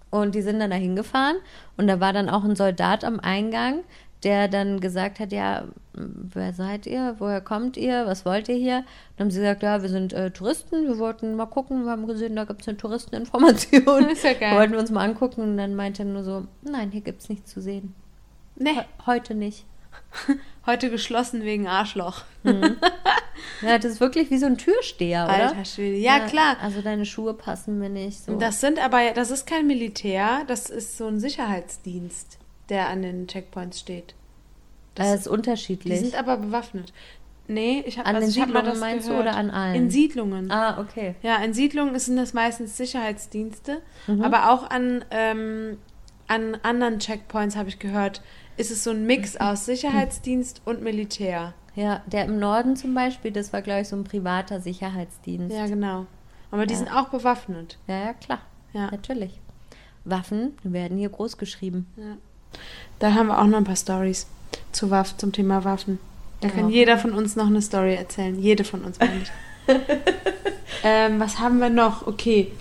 [0.09, 1.37] Und die sind dann da hingefahren
[1.77, 3.79] und da war dann auch ein Soldat am Eingang,
[4.23, 7.15] der dann gesagt hat, ja, wer seid ihr?
[7.19, 8.05] Woher kommt ihr?
[8.05, 8.83] Was wollt ihr hier?
[9.15, 10.85] Dann haben sie gesagt, ja, wir sind äh, Touristen.
[10.87, 11.85] Wir wollten mal gucken.
[11.85, 14.09] Wir haben gesehen, da gibt es eine Touristeninformation.
[14.11, 14.57] Ist ja geil.
[14.57, 15.41] Wollten wir uns mal angucken.
[15.41, 17.95] Und dann meinte er nur so, nein, hier gibt es nichts zu sehen.
[18.55, 19.65] Nee, He heute nicht.
[20.65, 22.23] heute geschlossen wegen Arschloch.
[23.61, 25.49] Ja, das ist wirklich wie so ein Türsteher, oder?
[25.49, 25.97] Alter Schwede.
[25.97, 26.57] Ja, klar.
[26.61, 28.23] Also deine Schuhe passen mir nicht.
[28.25, 28.35] So.
[28.37, 32.37] Das sind aber, das ist kein Militär, das ist so ein Sicherheitsdienst,
[32.69, 34.15] der an den Checkpoints steht.
[34.95, 35.99] das ist Die unterschiedlich.
[35.99, 36.91] sind aber bewaffnet.
[37.47, 39.27] Nee, ich habe An also den ich hab mal Siedlungen das meinst du gehört.
[39.27, 39.75] oder an allen?
[39.75, 40.51] In Siedlungen.
[40.51, 41.15] ah, okay.
[41.21, 44.23] Ja, in Siedlungen sind das meistens Sicherheitsdienste, Mhm.
[44.23, 45.77] aber auch an, ähm,
[46.31, 48.21] an anderen Checkpoints habe ich gehört,
[48.57, 51.53] ist es so ein Mix aus Sicherheitsdienst und Militär.
[51.75, 55.55] Ja, der im Norden zum Beispiel, das war, glaube ich, so ein privater Sicherheitsdienst.
[55.55, 56.05] Ja, genau.
[56.51, 56.79] Aber die Ja.
[56.79, 57.77] sind auch bewaffnet.
[57.87, 58.39] ja, ja, klar.
[58.73, 58.89] Ja.
[58.91, 59.39] Natürlich.
[60.05, 61.85] Waffen werden hier groß geschrieben.
[62.99, 64.27] Da haben wir auch noch ein paar Stories
[64.71, 65.99] zu Waff zum Thema Waffen.
[66.41, 66.53] Da Ja.
[66.55, 68.37] kann jeder von uns noch eine Story erzählen.
[68.39, 68.97] Jede von uns,
[70.83, 72.07] ähm, was haben wir noch?
[72.07, 72.51] Okay,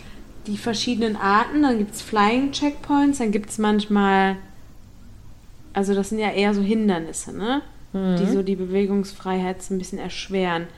[0.46, 1.62] die verschiedenen Arten.
[1.62, 3.18] Dann gibt es Flying Checkpoints.
[3.18, 4.36] Dann gibt es manchmal,
[5.72, 7.62] also das sind ja eher so Hindernisse, ne?
[7.92, 10.68] Die so die Bewegungsfreiheit so ein bisschen erschweren.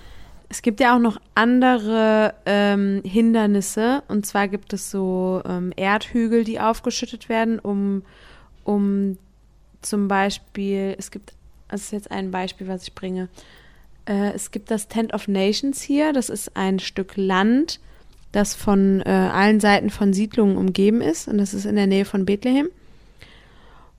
[0.49, 4.03] Es gibt ja auch noch andere ähm, Hindernisse.
[4.09, 8.03] Und zwar gibt es so ähm, Erdhügel, die aufgeschüttet werden, um,
[8.65, 9.19] um
[9.83, 11.35] zum Beispiel, es gibt,
[11.69, 13.29] das ist jetzt ein Beispiel, was ich bringe.
[14.07, 16.13] Äh, es gibt das Tent of Nations hier.
[16.13, 17.81] Das ist ein Stück Land,
[18.33, 21.29] das von äh, allen Seiten von Siedlungen umgeben ist.
[21.29, 22.69] Und das ist in der Nähe von Bethlehem.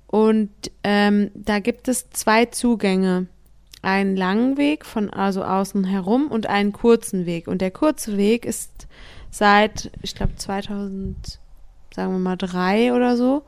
[0.08, 0.50] Und
[0.84, 3.28] ähm, da gibt es zwei Zugänge.
[3.82, 7.48] Einen langen Weg von also außen herum und einen kurzen Weg.
[7.48, 8.88] Und der kurze Weg ist
[9.30, 11.40] seit, ich glaube, 2000,
[11.94, 13.44] sagen wir mal, drei oder so,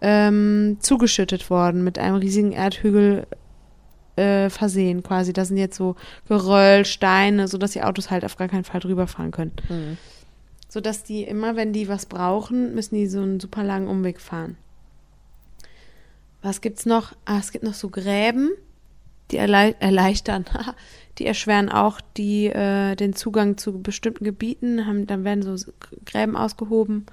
[0.00, 3.26] ähm, zugeschüttet worden, mit einem riesigen Erdhügel
[4.16, 5.32] äh, versehen quasi.
[5.32, 5.96] Da sind jetzt so
[6.28, 9.52] Geröll, Steine, sodass die Autos halt auf gar keinen Fall drüber fahren können.
[9.68, 9.96] Hm.
[10.68, 14.56] Sodass die immer, wenn die was brauchen, müssen die so einen super langen Umweg fahren.
[16.42, 17.12] Was gibt's noch?
[17.24, 18.50] Ah, es gibt noch so Gräben,
[19.30, 20.44] die erlei erleichtern,
[21.18, 24.86] die erschweren auch die, äh, den Zugang zu bestimmten Gebieten.
[24.86, 25.72] Haben, dann werden so
[26.04, 27.06] Gräben ausgehoben.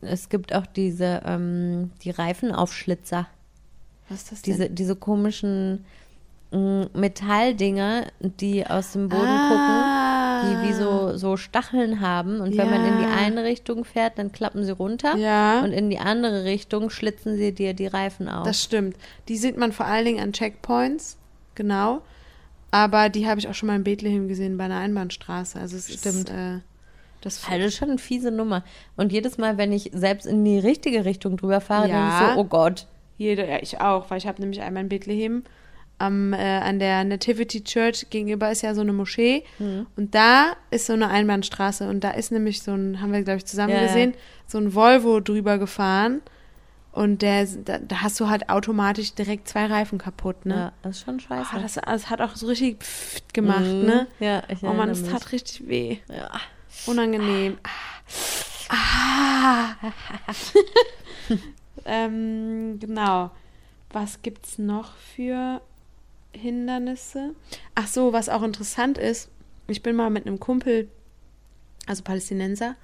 [0.00, 3.28] Es gibt auch diese, ähm, die Reifenaufschlitzer.
[4.12, 4.54] Was ist das denn?
[4.54, 5.84] Diese, diese komischen
[6.52, 9.48] mh, Metalldinger, die aus dem Boden Ah.
[9.48, 12.40] gucken, die wie so, so Stacheln haben.
[12.40, 13.14] Und wenn man in die Ja.
[13.16, 15.16] eine Richtung fährt, dann klappen sie runter.
[15.16, 15.60] Ja.
[15.62, 18.44] Und in die andere Richtung schlitzen sie dir die Reifen auf.
[18.44, 18.96] Das stimmt.
[19.28, 21.16] Die sieht man vor allen Dingen an Checkpoints,
[21.54, 22.02] genau.
[22.70, 25.58] Aber die habe ich auch schon mal in Bethlehem gesehen bei einer Einbahnstraße.
[25.60, 26.28] Also es Stimmt.
[26.28, 26.58] ist äh,
[27.20, 28.64] das Also das ist schon eine fiese Nummer.
[28.96, 31.94] Und jedes Mal, wenn ich selbst in die richtige Richtung drüber fahre, Ja.
[32.18, 32.86] denke ich so, oh Gott.
[33.18, 35.44] Jede, ja, ich auch, weil ich habe nämlich einmal in Bethlehem
[35.98, 39.86] am, äh, an der Nativity Church gegenüber ist ja so eine Moschee Mhm.
[39.96, 43.38] und da ist so eine Einbahnstraße und da ist nämlich so ein, haben wir glaube
[43.38, 43.86] ich zusammen Ja, ja.
[43.86, 44.14] gesehen,
[44.46, 46.20] so ein Volvo drüber gefahren
[46.90, 50.54] und der, da, da hast du halt automatisch direkt zwei Reifen kaputt, ne?
[50.54, 51.50] Ja, das ist schon scheiße.
[51.54, 53.86] Ah, das, das hat auch so richtig pfft gemacht, Mhm.
[53.86, 54.06] ne?
[54.18, 55.02] Ja, ich Oh Mann, mich.
[55.04, 55.98] tat richtig weh.
[56.08, 56.30] Ja.
[56.86, 57.58] Unangenehm.
[58.74, 59.74] Ah.
[61.84, 63.30] ähm, genau.
[63.90, 65.60] Was gibt's noch für
[66.32, 67.34] Hindernisse?
[67.74, 69.28] Ach so, was auch interessant ist,
[69.68, 70.88] ich bin mal mit einem Kumpel,
[71.86, 72.76] also Palästinenser,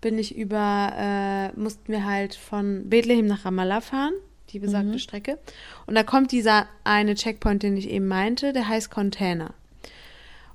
[0.00, 4.14] bin ich über, äh, mussten wir halt von Bethlehem nach Ramallah fahren,
[4.50, 5.38] die besagte Strecke.
[5.86, 9.54] Und da kommt dieser eine Checkpoint, den ich eben meinte, der heißt Container.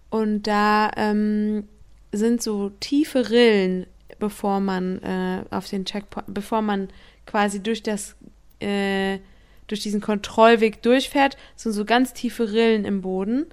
[0.10, 1.68] Und da ähm,
[2.12, 3.86] sind so tiefe Rillen,
[4.20, 6.90] bevor man äh, auf den Checkpoint, bevor man
[7.26, 8.16] quasi durch das,
[8.60, 9.20] äh,
[9.68, 13.46] durch diesen Kontrollweg durchfährt, sind so ganz tiefe Rillen im Boden.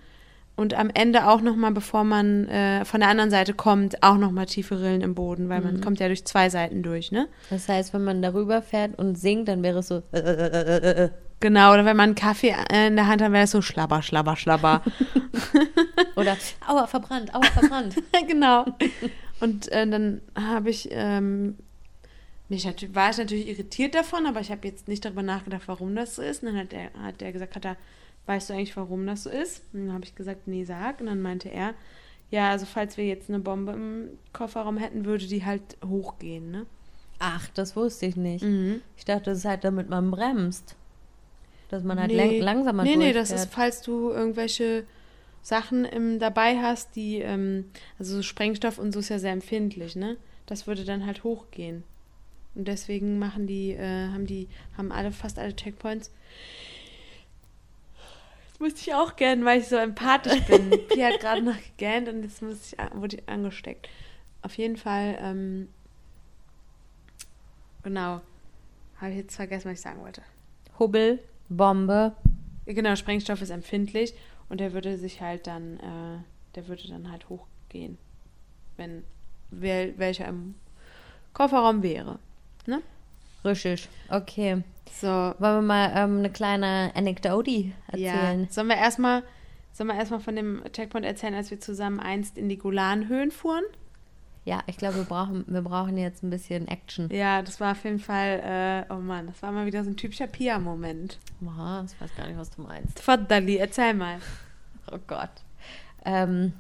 [0.54, 4.46] Und am Ende auch nochmal, bevor man äh, von der anderen Seite kommt, auch nochmal
[4.46, 7.26] tiefe Rillen im Boden, weil man kommt ja durch zwei Seiten durch, ne?
[7.48, 10.02] Das heißt, wenn man darüber fährt und singt, dann wäre es so.
[10.12, 11.10] Äh, äh, äh.
[11.40, 14.36] Genau, oder wenn man einen Kaffee in der Hand hat, wäre es so schlabber, schlabber,
[14.36, 14.82] schlabber.
[16.16, 16.36] Oder
[16.68, 17.96] aua, verbrannt, aua, verbrannt.
[18.28, 18.64] genau.
[19.40, 21.56] Und äh, dann habe ich, ähm,
[22.52, 25.96] mich natürlich, war ich natürlich irritiert davon, aber ich habe jetzt nicht darüber nachgedacht, warum
[25.96, 26.42] das so ist.
[26.42, 27.76] Und dann hat er hat der gesagt, hat er,
[28.26, 29.64] weißt du eigentlich, warum das so ist?
[29.72, 31.00] Und dann habe ich gesagt, nee, sag.
[31.00, 31.74] Und dann meinte er,
[32.30, 36.66] ja, also falls wir jetzt eine Bombe im Kofferraum hätten, würde die halt hochgehen, ne?
[37.18, 38.44] Ach, das wusste ich nicht.
[38.44, 38.82] Mhm.
[38.96, 40.76] Ich dachte, das ist halt, damit man bremst.
[41.70, 42.38] Dass man halt Nee.
[42.38, 44.84] lang langsamer Nee, nee, das ist, falls du irgendwelche
[45.40, 49.96] Sachen im, dabei hast, die, ähm, also so Sprengstoff und so ist ja sehr empfindlich,
[49.96, 50.18] ne?
[50.44, 51.84] Das würde dann halt hochgehen.
[52.54, 56.10] Und deswegen machen die, äh, haben die, haben alle, fast alle Checkpoints
[58.58, 60.70] Musste ich auch gern, weil ich so empathisch bin.
[60.88, 63.88] Pia hat gerade noch gegähnt und jetzt muss ich, an- wurde ich angesteckt.
[64.42, 65.68] Auf jeden Fall, ähm,
[67.82, 68.20] genau.
[69.00, 70.22] Habe ich jetzt vergessen, was ich sagen wollte.
[70.78, 72.14] Hubbel, Bombe.
[72.66, 74.14] Genau, Sprengstoff ist empfindlich
[74.48, 76.18] und der würde sich halt dann, äh,
[76.54, 77.98] der würde dann halt hochgehen,
[78.76, 79.02] wenn
[79.50, 80.54] wel, welcher im
[81.32, 82.20] Kofferraum wäre.
[83.44, 83.88] Richtig.
[84.08, 84.62] Okay.
[84.92, 88.42] So, Wollen wir mal ähm, eine kleine Anekdote erzählen?
[88.42, 88.48] ja.
[88.50, 89.22] Sollen wir erstmal,
[89.72, 93.64] sollen wir erstmal von dem Checkpoint erzählen, als wir zusammen einst in die Golanhöhen fuhren?
[94.44, 97.08] Ja, ich glaube, wir brauchen, wir brauchen jetzt ein bisschen Action.
[97.12, 99.96] Ja, das war auf jeden Fall, äh, oh Mann, das war mal wieder so ein
[99.96, 101.18] typischer Pia-Moment.
[101.46, 102.98] Aha, ich weiß gar nicht, was du meinst.
[102.98, 104.18] Tfaddali, erzähl mal.
[104.90, 105.30] Oh Gott.
[106.04, 106.52] Ähm,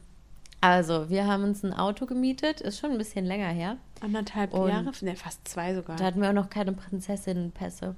[0.62, 3.76] also, wir haben uns ein Auto gemietet, ist schon ein bisschen länger her.
[4.00, 4.90] Anderthalb Und- Jahre?
[5.02, 5.96] Ne, fast zwei sogar.
[5.96, 7.94] Da hatten wir auch noch keine Prinzessinnenpässe.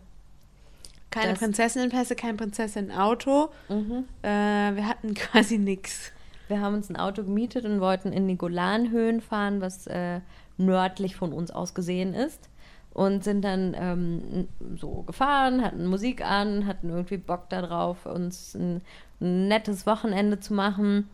[1.10, 3.50] keine das- Prinzessinnenpässe, kein Prinzessin-Auto.
[3.68, 4.04] Mhm.
[4.22, 4.28] Äh,
[4.74, 6.10] wir hatten quasi nix.
[6.48, 10.20] Wir haben uns ein Auto gemietet und wollten in die Golanhöhen fahren, was äh,
[10.58, 12.48] nördlich von uns aus gesehen ist.
[12.92, 18.82] Und sind dann ähm, so gefahren, hatten Musik an, hatten irgendwie Bock darauf, uns ein,
[19.20, 21.08] ein nettes Wochenende zu machen.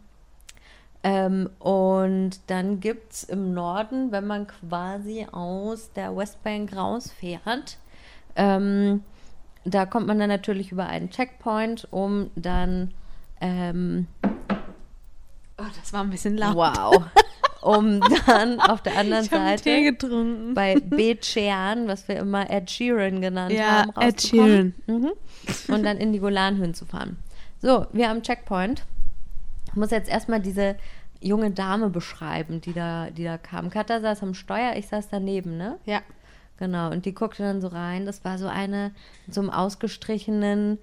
[1.02, 7.78] Ähm, und dann gibt es im Norden, wenn man quasi aus der Westbank rausfährt,
[8.36, 9.02] ähm,
[9.64, 12.92] da kommt man dann natürlich über einen Checkpoint, um dann
[13.40, 14.06] ähm,
[15.60, 16.56] Oh, das war ein bisschen laut.
[16.56, 17.02] Wow.
[17.62, 20.54] Um dann auf der anderen Ich einen Tee Seite getrunken.
[20.54, 24.74] bei Bechean, was wir immer Ed Sheeran genannt Ja, haben, Ed rauszukommen.
[24.86, 25.10] Mhm.
[25.68, 27.18] Und dann in die Golanhöhen zu fahren.
[27.60, 28.84] So, wir am Checkpoint.
[29.70, 30.76] Ich muss jetzt erstmal diese
[31.20, 33.70] junge Dame beschreiben, die da, die da kam.
[33.70, 35.78] Katha saß am Steuer, ich saß daneben, ne?
[35.84, 36.00] Ja.
[36.56, 38.04] Genau, und die guckte dann so rein.
[38.04, 38.92] Das war so eine
[39.26, 40.78] mit so einem ausgestrichenen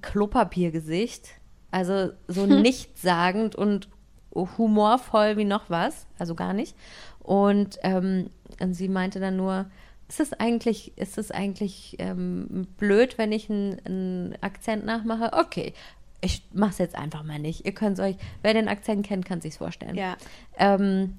[0.00, 1.28] Klopapiergesicht.
[1.70, 3.88] Also so nichtssagend und
[4.34, 6.06] humorvoll wie noch was.
[6.18, 6.74] Also gar nicht.
[7.18, 9.66] Und, ähm, und sie meinte dann nur,
[10.08, 15.32] ist es eigentlich, ist es eigentlich ähm, blöd, wenn ich einen Akzent nachmache?
[15.34, 15.74] Okay,
[16.20, 17.64] ich mach's jetzt einfach mal nicht.
[17.64, 19.96] Ihr könnt euch, wer den Akzent kennt, kann sich's vorstellen.
[19.96, 20.16] Ja.
[20.58, 21.18] Ähm,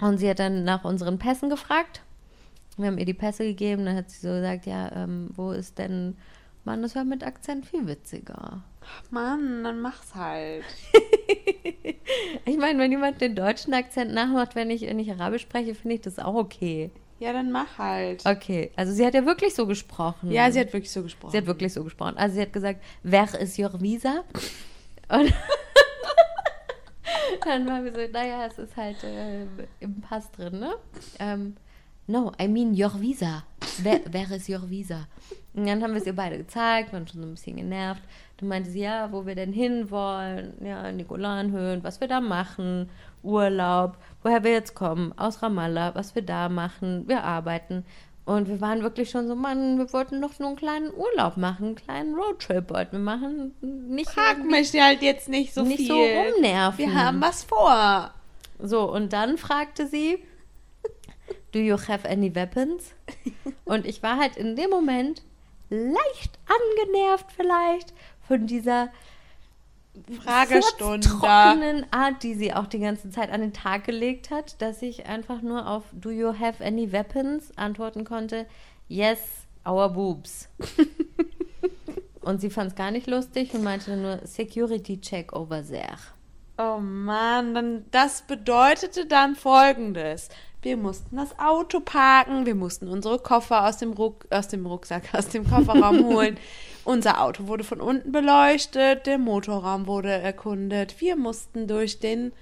[0.00, 2.02] und sie hat dann nach unseren Pässen gefragt.
[2.76, 3.84] Wir haben ihr die Pässe gegeben.
[3.84, 6.16] Dann hat sie so gesagt, ja, ähm, wo ist denn,
[6.64, 8.62] Mann, das wäre mit Akzent viel witziger.
[9.10, 10.64] Mann, dann mach's halt.
[12.44, 15.96] Ich meine, wenn jemand den deutschen Akzent nachmacht, wenn ich, wenn ich Arabisch spreche, finde
[15.96, 16.90] ich das auch okay.
[17.24, 18.26] Ja, dann mach halt.
[18.26, 20.30] Okay, also sie hat ja wirklich so gesprochen.
[20.30, 21.32] Ja, sie hat wirklich so gesprochen.
[21.32, 22.18] Sie hat wirklich so gesprochen.
[22.18, 24.24] Also sie hat gesagt, wer ist your visa?
[25.08, 25.32] Und
[27.46, 29.46] dann waren wir so, naja, es ist halt äh,
[29.80, 30.74] im Pass drin, ne?
[31.18, 31.56] Ähm,
[32.06, 33.44] no, I mean your visa.
[33.78, 35.08] Wer, wer ist your visa?
[35.54, 38.02] Und dann haben wir es ihr beide gezeigt, waren schon so ein bisschen genervt.
[38.36, 42.20] Dann meinte sie, ja, wo wir denn hinwollen, ja, in die Golanhöhen, was wir da
[42.20, 42.90] machen,
[43.22, 47.84] Urlaub, woher wir jetzt kommen, aus Ramallah, was wir da machen, wir arbeiten.
[48.24, 51.66] Und wir waren wirklich schon so, Mann, wir wollten doch nur einen kleinen Urlaub machen,
[51.66, 53.54] einen kleinen Roadtrip wollten wir machen.
[53.60, 55.88] Nicht, Frag mich halt jetzt nicht so nicht viel.
[55.88, 56.78] so rumnerven.
[56.78, 58.14] Wir haben was vor.
[58.58, 60.24] So, und dann fragte sie,
[61.52, 62.94] do you have any weapons?
[63.64, 65.22] Und ich war halt in dem Moment
[65.70, 67.92] leicht angenervt vielleicht
[68.26, 68.88] von dieser
[70.22, 71.06] Fragestunde.
[71.06, 75.06] trockenen Art, die sie auch die ganze Zeit an den Tag gelegt hat, dass ich
[75.06, 78.46] einfach nur auf Do you have any weapons antworten konnte,
[78.88, 79.18] Yes,
[79.66, 80.48] our boobs.
[82.20, 85.96] und sie fand es gar nicht lustig und meinte nur Security check over there.
[86.58, 90.28] Oh Mann, dann, das bedeutete dann folgendes.
[90.64, 95.02] Wir mussten das Auto parken, wir mussten unsere Koffer aus dem, Ruck, aus dem Rucksack,
[95.12, 96.38] aus dem Kofferraum holen.
[96.84, 101.00] Unser Auto wurde von unten beleuchtet, der Motorraum wurde erkundet.
[101.02, 102.32] Wir mussten durch den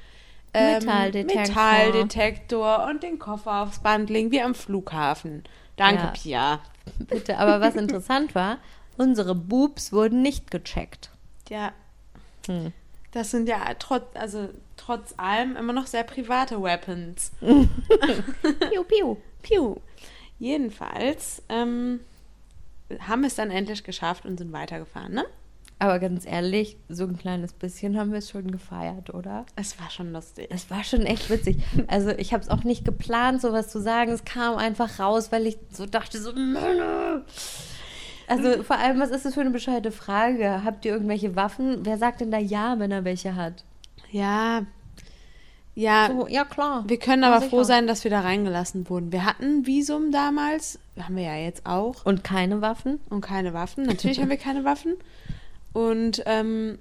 [0.55, 1.41] ähm, Metalldetektor.
[1.41, 5.43] Metalldetektor und den Koffer aufs Band legen, wie am Flughafen.
[5.77, 6.11] Danke, Ja.
[6.11, 6.61] Pia.
[7.01, 8.59] Bitte, aber was interessant war,
[8.97, 11.11] unsere Boobs wurden nicht gecheckt.
[11.49, 11.73] Ja,
[12.47, 12.73] Hm.
[13.13, 14.49] das sind ja trotz, also
[14.85, 17.33] trotz allem immer noch sehr private Weapons.
[17.41, 19.17] Piu, piu.
[19.43, 19.77] Piu.
[20.39, 22.01] Jedenfalls ähm,
[23.01, 25.25] haben wir es dann endlich geschafft und sind weitergefahren, ne?
[25.79, 29.47] Aber ganz ehrlich, so ein kleines bisschen haben wir es schon gefeiert, oder?
[29.57, 30.47] Es war schon lustig.
[30.51, 31.57] Es war schon echt witzig.
[31.89, 34.13] Also ich habe es auch nicht geplant, sowas zu sagen.
[34.13, 37.25] Es kam einfach raus, weil ich so dachte, so, Männer.
[38.29, 40.63] Also vor allem, was ist das für eine bescheuerte Frage?
[40.65, 41.85] Habt ihr irgendwelche Waffen?
[41.85, 43.65] Wer sagt denn da ja, wenn er welche hat?
[44.13, 44.65] Ja.
[45.75, 46.85] Ja, So, ja klar.
[46.87, 47.51] wir können aber sicher.
[47.51, 49.11] froh sein, dass wir da reingelassen wurden.
[49.11, 53.01] Wir hatten Visum damals, haben wir ja jetzt auch, Und keine Waffen?
[53.09, 53.87] und keine Waffen.
[53.87, 54.95] Natürlich haben wir keine Waffen.
[55.73, 56.79] Und ähm,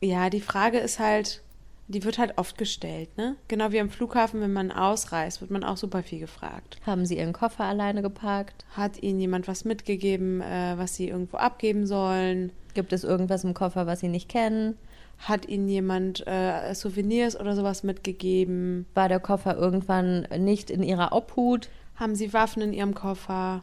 [0.00, 1.42] ja, die Frage ist halt,
[1.88, 3.36] die wird halt oft gestellt, ne?
[3.48, 6.78] Genau wie am Flughafen, wenn man ausreist, wird man auch super viel gefragt.
[6.86, 8.64] Haben Sie Ihren Koffer alleine geparkt?
[8.74, 12.50] Hat ihnen jemand was mitgegeben, äh, was sie irgendwo abgeben sollen?
[12.72, 14.78] Gibt es irgendwas im Koffer, was Sie nicht kennen?
[15.18, 18.86] Hat ihnen jemand äh, Souvenirs oder sowas mitgegeben?
[18.94, 21.68] War der Koffer irgendwann nicht in Ihrer Obhut?
[21.96, 23.62] Haben sie Waffen in ihrem Koffer?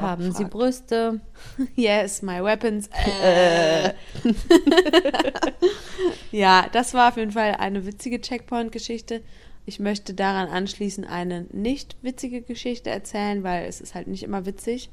[0.00, 0.44] Haben Sie.
[0.44, 1.20] Brüste?
[1.74, 2.88] Yes, my weapons.
[3.22, 3.92] Äh.
[6.30, 9.22] ja, das war auf jeden Fall eine witzige Checkpoint-Geschichte.
[9.66, 14.46] Ich möchte daran anschließend eine nicht witzige Geschichte erzählen, weil es ist halt nicht immer
[14.46, 14.90] witzig.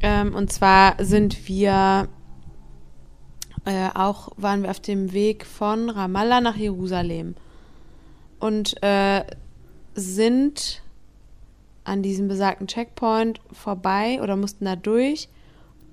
[0.00, 2.08] Ähm, und zwar sind wir
[3.66, 7.34] äh, auch, waren wir auf dem Weg von Ramallah nach Jerusalem
[8.38, 9.24] und äh,
[9.94, 10.82] sind
[11.84, 15.28] an diesem besagten Checkpoint vorbei oder mussten da durch.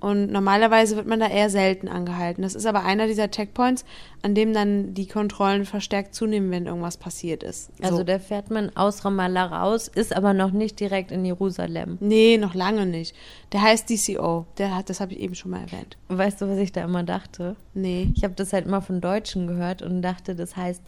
[0.04, 2.42] Und normalerweise wird man da eher selten angehalten.
[2.42, 3.86] Das ist aber einer dieser Checkpoints,
[4.20, 7.70] an dem dann die Kontrollen verstärkt zunehmen, wenn irgendwas passiert ist.
[7.80, 8.04] Also so.
[8.04, 11.96] da fährt man aus Ramallah raus, ist aber noch nicht direkt in Jerusalem.
[12.00, 13.16] Nee, noch lange nicht.
[13.52, 14.44] Der heißt DCO.
[14.58, 15.96] Der hat, das habe ich eben schon mal erwähnt.
[16.08, 17.56] Weißt du, was ich da immer dachte?
[17.72, 18.12] Nee.
[18.14, 20.82] Ich habe das halt immer von Deutschen gehört und dachte, das heißt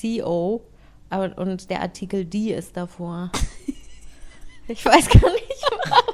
[0.00, 0.62] CO
[1.10, 3.30] aber, und der Artikel die ist davor.
[4.66, 5.52] ich weiß gar nicht
[5.84, 6.11] warum.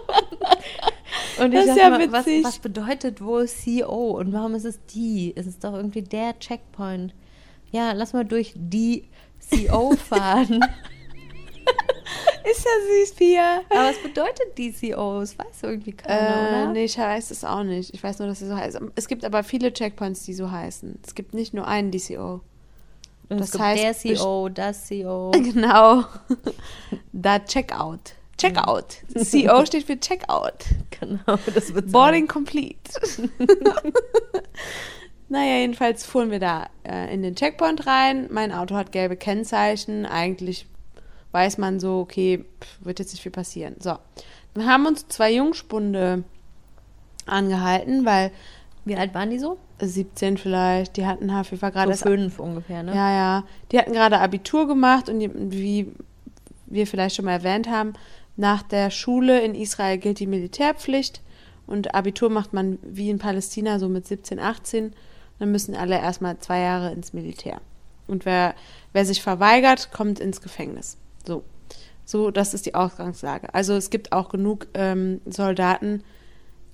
[1.40, 4.78] Und ich Das ist ja mal, was, was bedeutet wohl CO und warum ist es
[4.86, 5.32] die?
[5.36, 7.14] Es ist doch irgendwie der Checkpoint.
[7.70, 9.08] Ja, lass mal durch die
[9.50, 10.60] CO fahren.
[12.50, 12.70] Ist ja
[13.04, 13.60] süß, Pia.
[13.68, 15.20] Aber was bedeutet DCO?
[15.20, 16.72] Das weiß irgendwie keiner, Äh, oder?
[16.72, 17.92] nee, ich weiß es auch nicht.
[17.92, 18.78] Ich weiß nur, dass sie so heißt.
[18.94, 20.98] Es gibt aber viele Checkpoints, die so heißen.
[21.06, 22.40] Es gibt nicht nur einen DCO.
[23.28, 25.30] Und das heißt, der CO, das CO.
[25.34, 26.04] Genau.
[27.12, 28.14] Da Checkout.
[28.38, 28.98] Checkout.
[29.14, 30.64] CO steht für Checkout.
[31.00, 32.78] Genau, das wird Boarding complete.
[35.28, 38.28] naja, jedenfalls fuhren wir da äh, in den Checkpoint rein.
[38.30, 40.06] Mein Auto hat gelbe Kennzeichen.
[40.06, 40.66] Eigentlich
[41.32, 43.76] weiß man so, okay, pff, wird jetzt nicht viel passieren.
[43.80, 43.98] So.
[44.54, 46.24] Dann haben uns zwei Jungspunde
[47.26, 48.30] angehalten, weil
[48.84, 49.58] Wie alt waren die so?
[49.80, 52.94] 17 vielleicht, die hatten Fall gerade so fünf ungefähr, ne?
[52.94, 53.44] Ja, ja.
[53.70, 55.92] Die hatten gerade Abitur gemacht und die- wie
[56.66, 57.92] wir vielleicht schon mal erwähnt haben,
[58.38, 61.22] nach der Schule in Israel gilt die Militärpflicht
[61.66, 64.94] und Abitur macht man wie in Palästina so mit 17, 18.
[65.40, 67.60] Dann müssen alle erstmal zwei Jahre ins Militär.
[68.06, 68.54] Und wer,
[68.92, 70.96] wer sich verweigert, kommt ins Gefängnis.
[71.26, 71.42] So.
[72.04, 73.52] So, das ist die Ausgangslage.
[73.52, 76.04] Also es gibt auch genug ähm, Soldaten,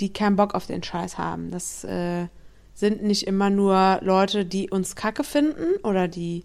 [0.01, 1.51] die keinen Bock auf den Scheiß haben.
[1.51, 2.27] Das äh,
[2.75, 6.45] sind nicht immer nur Leute, die uns Kacke finden oder die,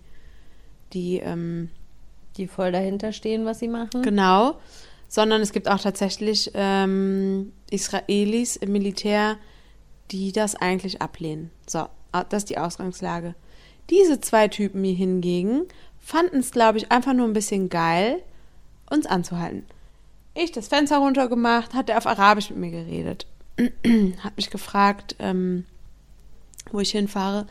[0.93, 1.69] die, ähm,
[2.37, 4.01] Die voll dahinter stehen, was sie machen.
[4.01, 4.55] genau,
[5.09, 9.37] sondern es gibt auch tatsächlich ähm, Israelis im Militär,
[10.11, 11.49] die das eigentlich ablehnen.
[11.67, 13.35] So, ah, das ist die Ausgangslage.
[13.89, 15.63] Diese zwei Typen hier hingegen
[15.99, 18.21] fanden es, glaube ich, einfach nur ein bisschen geil,
[18.89, 19.65] uns anzuhalten.
[20.35, 23.25] Ich das Fenster runtergemacht, hat er auf Arabisch mit mir geredet.
[24.23, 25.65] hat mich gefragt, ähm,
[26.71, 27.47] wo ich hinfahre.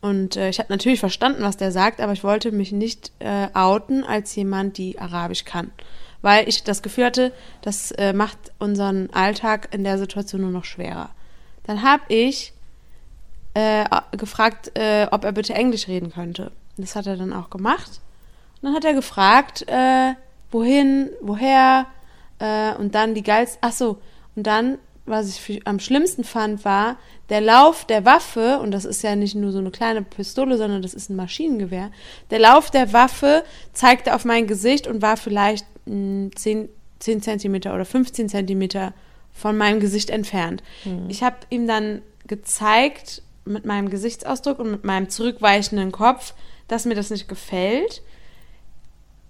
[0.00, 3.48] Und äh, ich habe natürlich verstanden, was der sagt, aber ich wollte mich nicht äh,
[3.54, 5.72] outen als jemand, die Arabisch kann.
[6.20, 10.64] Weil ich das Gefühl hatte, das äh, macht unseren Alltag in der Situation nur noch
[10.64, 11.10] schwerer.
[11.64, 12.52] Dann habe ich
[13.54, 13.84] äh,
[14.16, 16.50] gefragt, äh, ob er bitte Englisch reden könnte.
[16.76, 18.00] Das hat er dann auch gemacht.
[18.60, 20.14] Und dann hat er gefragt, äh,
[20.50, 21.86] wohin, woher,
[22.38, 23.98] äh, und dann die geilste, ach so,
[24.36, 26.96] und dann, was ich am schlimmsten fand, war
[27.28, 30.82] der Lauf der Waffe, und das ist ja nicht nur so eine kleine Pistole, sondern
[30.82, 31.90] das ist ein Maschinengewehr.
[32.30, 35.66] Der Lauf der Waffe zeigte auf mein Gesicht und war vielleicht
[36.34, 38.92] 10, 10 Zentimeter oder 15 Zentimeter
[39.32, 40.62] von meinem Gesicht entfernt.
[41.08, 46.34] Ich habe ihm dann gezeigt, mit meinem Gesichtsausdruck und mit meinem zurückweichenden Kopf,
[46.66, 48.02] dass mir das nicht gefällt.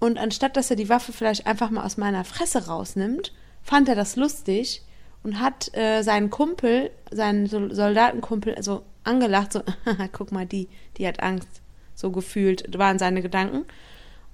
[0.01, 3.95] Und anstatt dass er die Waffe vielleicht einfach mal aus meiner Fresse rausnimmt, fand er
[3.95, 4.83] das lustig
[5.23, 9.63] und hat äh, seinen Kumpel, seinen Sol- Soldatenkumpel, so angelacht, so,
[10.13, 11.49] guck mal, die, die hat Angst.
[11.95, 13.65] So gefühlt waren seine Gedanken.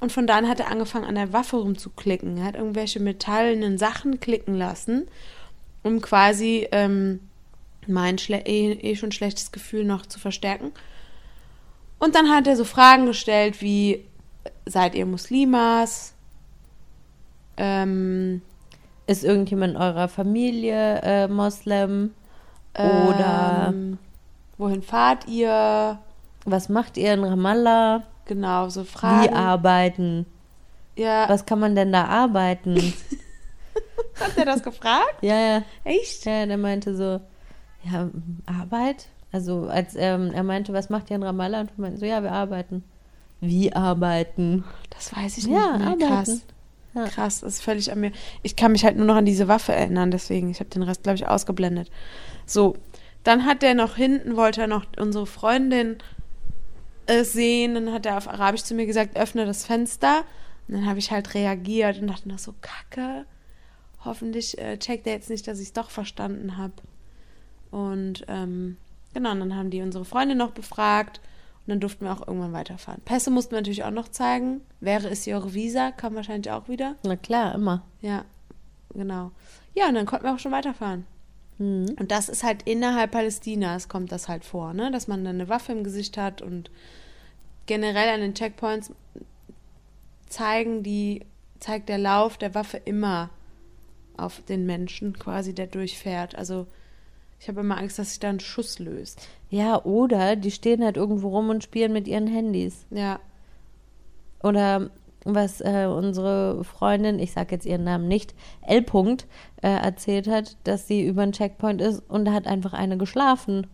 [0.01, 2.37] Und von da an hat er angefangen, an der Waffe rumzuklicken.
[2.37, 5.09] Er hat irgendwelche metallenen Sachen klicken lassen,
[5.83, 7.21] um quasi ähm,
[7.87, 10.73] mein eh, eh schon schlechtes Gefühl noch zu verstärken.
[11.99, 14.05] Und dann hat er so Fragen gestellt wie,
[14.67, 16.13] seid ihr Muslimas?
[17.57, 18.43] Ähm,
[19.07, 22.13] Ist irgendjemand in eurer Familie äh, Moslem?
[22.77, 23.99] Oder ähm,
[24.59, 25.99] wohin fahrt ihr?
[26.45, 28.03] was macht ihr in Ramallah?
[28.27, 29.35] Genau, so Wie Fragen.
[29.35, 30.27] arbeiten?
[30.97, 32.77] ja, Was kann man denn da arbeiten?
[34.21, 35.17] hat er das gefragt?
[35.23, 35.63] ja, ja.
[35.85, 36.25] Echt?
[36.25, 37.21] Ja, der meinte so,
[37.91, 38.09] ja,
[38.47, 39.07] Arbeit?
[39.33, 41.61] Also als ähm, er meinte, was macht ihr in Ramallah?
[41.63, 42.85] Und wir meinten so, ja, wir arbeiten.
[43.41, 44.65] Wie arbeiten?
[44.91, 46.09] Das weiß ich Ja, nicht mehr.
[46.09, 46.25] arbeiten.
[46.25, 46.41] Krass.
[46.95, 47.05] Ja.
[47.09, 48.13] Krass, das ist völlig an mir.
[48.45, 50.51] Ich kann mich halt nur noch an diese Waffe erinnern, deswegen.
[50.51, 51.91] Ich habe den Rest, glaube ich, ausgeblendet.
[52.47, 52.77] So,
[53.25, 55.97] dann hat der noch hinten, wollte er noch unsere Freundin
[57.07, 57.75] äh, sehen.
[57.75, 60.25] Dann hat er auf Arabisch zu mir gesagt, öffne das Fenster.
[60.69, 63.27] Und dann habe ich halt reagiert und dachte noch so, kacke.
[64.05, 66.75] Hoffentlich äh, checkt er jetzt nicht, dass ich es doch verstanden habe.
[67.71, 68.77] Und ähm,
[69.13, 71.21] genau, und dann haben die unsere Freundin noch befragt.
[71.67, 73.01] Und dann durften wir auch irgendwann weiterfahren.
[73.05, 74.61] Pässe mussten wir natürlich auch noch zeigen.
[74.81, 76.97] Wäre es Ihre Visa, kam wahrscheinlich auch wieder.
[77.05, 77.83] Na klar, immer.
[78.03, 78.25] Ja,
[78.93, 79.31] genau.
[79.75, 81.07] Ja, und dann konnten wir auch schon weiterfahren.
[81.59, 81.97] Mhm.
[81.99, 84.91] Und das ist halt innerhalb Palästinas kommt das halt vor, ne?
[84.91, 86.71] Dass man dann eine Waffe im Gesicht hat und
[87.67, 88.93] generell an den Checkpoints
[90.29, 91.25] zeigen die,
[91.61, 93.31] zeigt der Lauf der Waffe immer
[94.17, 96.35] auf den Menschen quasi, der durchfährt.
[96.37, 96.67] Also
[97.41, 99.29] ich habe immer Angst, dass sich da ein Schuss löst.
[99.51, 102.87] Ja, oder die stehen halt irgendwo rum und spielen mit ihren Handys.
[102.91, 103.21] Ja.
[104.43, 104.91] Oder
[105.25, 108.81] was äh, unsere Freundin, ich sage jetzt ihren Namen nicht, L.
[108.81, 109.25] -Punkt,
[109.63, 113.67] äh, erzählt hat, dass sie über einen Checkpoint ist und da hat einfach eine geschlafen,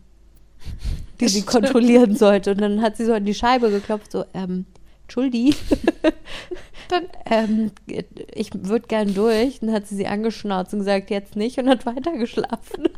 [1.21, 2.53] die sie kontrollieren sollte.
[2.53, 4.67] Und dann hat sie so an die Scheibe geklopft, so, ähm,
[5.03, 5.55] Entschuldi,
[7.27, 7.73] ähm,
[8.35, 9.61] ich würde gern durch.
[9.61, 12.89] Und dann hat sie sie angeschnauzt und gesagt, jetzt nicht und hat weiter geschlafen.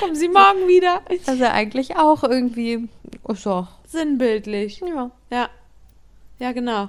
[0.00, 1.00] kommen Sie morgen wieder.
[1.26, 2.88] Also eigentlich auch irgendwie,
[3.24, 4.80] oh, so, Sinnbildlich.
[4.80, 5.10] ja.
[5.30, 5.48] Ja.
[6.38, 6.88] Ja, genau.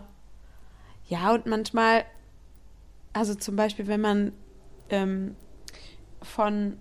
[1.14, 2.06] Ja, und manchmal,
[3.14, 4.32] also zum Beispiel, wenn man
[4.90, 5.36] ähm,
[6.24, 6.78] von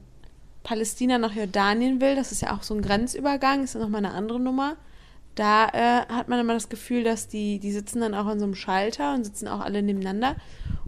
[0.62, 4.14] Palästina nach Jordanien will, das ist ja auch so ein Grenzübergang, ist ja nochmal eine
[4.14, 4.78] andere Nummer.
[5.34, 8.46] Da äh, hat man immer das Gefühl, dass die, die sitzen dann auch an so
[8.46, 10.36] einem Schalter und sitzen auch alle nebeneinander.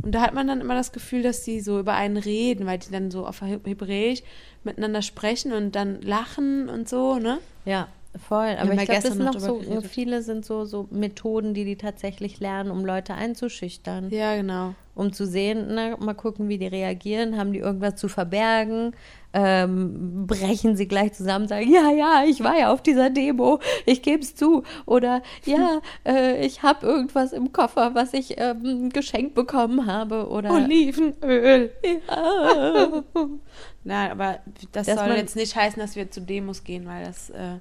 [0.01, 2.79] Und da hat man dann immer das Gefühl, dass die so über einen reden, weil
[2.79, 4.23] die dann so auf Hebräisch
[4.63, 7.41] miteinander sprechen und dann lachen und so, ne?
[7.67, 7.89] Ja,
[8.19, 8.57] voll.
[8.59, 9.87] Aber ja ich glaube, das noch so, geredet.
[9.87, 14.11] viele sind so, so Methoden, die die tatsächlich lernen, um Leute einzuschüchtern.
[14.11, 14.75] Ja, genau.
[14.95, 17.37] Um zu sehen, na, mal gucken, wie die reagieren.
[17.37, 18.95] Haben die irgendwas zu verbergen?
[19.33, 24.01] Ähm, brechen sie gleich zusammen, sagen, ja, ja, ich war ja auf dieser Demo, ich
[24.03, 24.63] gebe es zu.
[24.87, 30.29] Oder ja, äh, ich habe irgendwas im Koffer, was ich ähm, geschenkt bekommen habe.
[30.29, 31.73] Oder Olivenöl.
[31.83, 33.03] ja.
[33.85, 34.39] Nein, aber
[34.73, 37.59] das Dass soll jetzt nicht heißen, dass wir zu Demos gehen, weil das äh,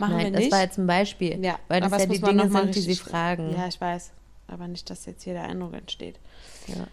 [0.00, 0.52] machen Nein, wir das nicht.
[0.52, 1.44] war jetzt ein Beispiel.
[1.44, 3.52] ja, weil das ja die Dinge sind, die sie fragen.
[3.56, 4.12] Ja, ich weiß.
[4.46, 6.18] Aber nicht, dass jetzt hier der Eindruck entsteht.
[6.66, 6.86] Ja.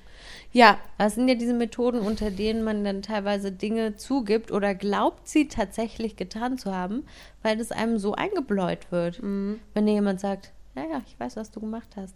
[0.51, 5.28] Ja, Das sind ja diese Methoden, unter denen man dann teilweise Dinge zugibt oder glaubt,
[5.28, 7.06] sie tatsächlich getan zu haben,
[7.43, 9.22] weil das einem so eingebläut wird.
[9.22, 9.60] Mhm.
[9.74, 12.16] Wenn dir jemand sagt, ja, ja, ich weiß, was du gemacht hast.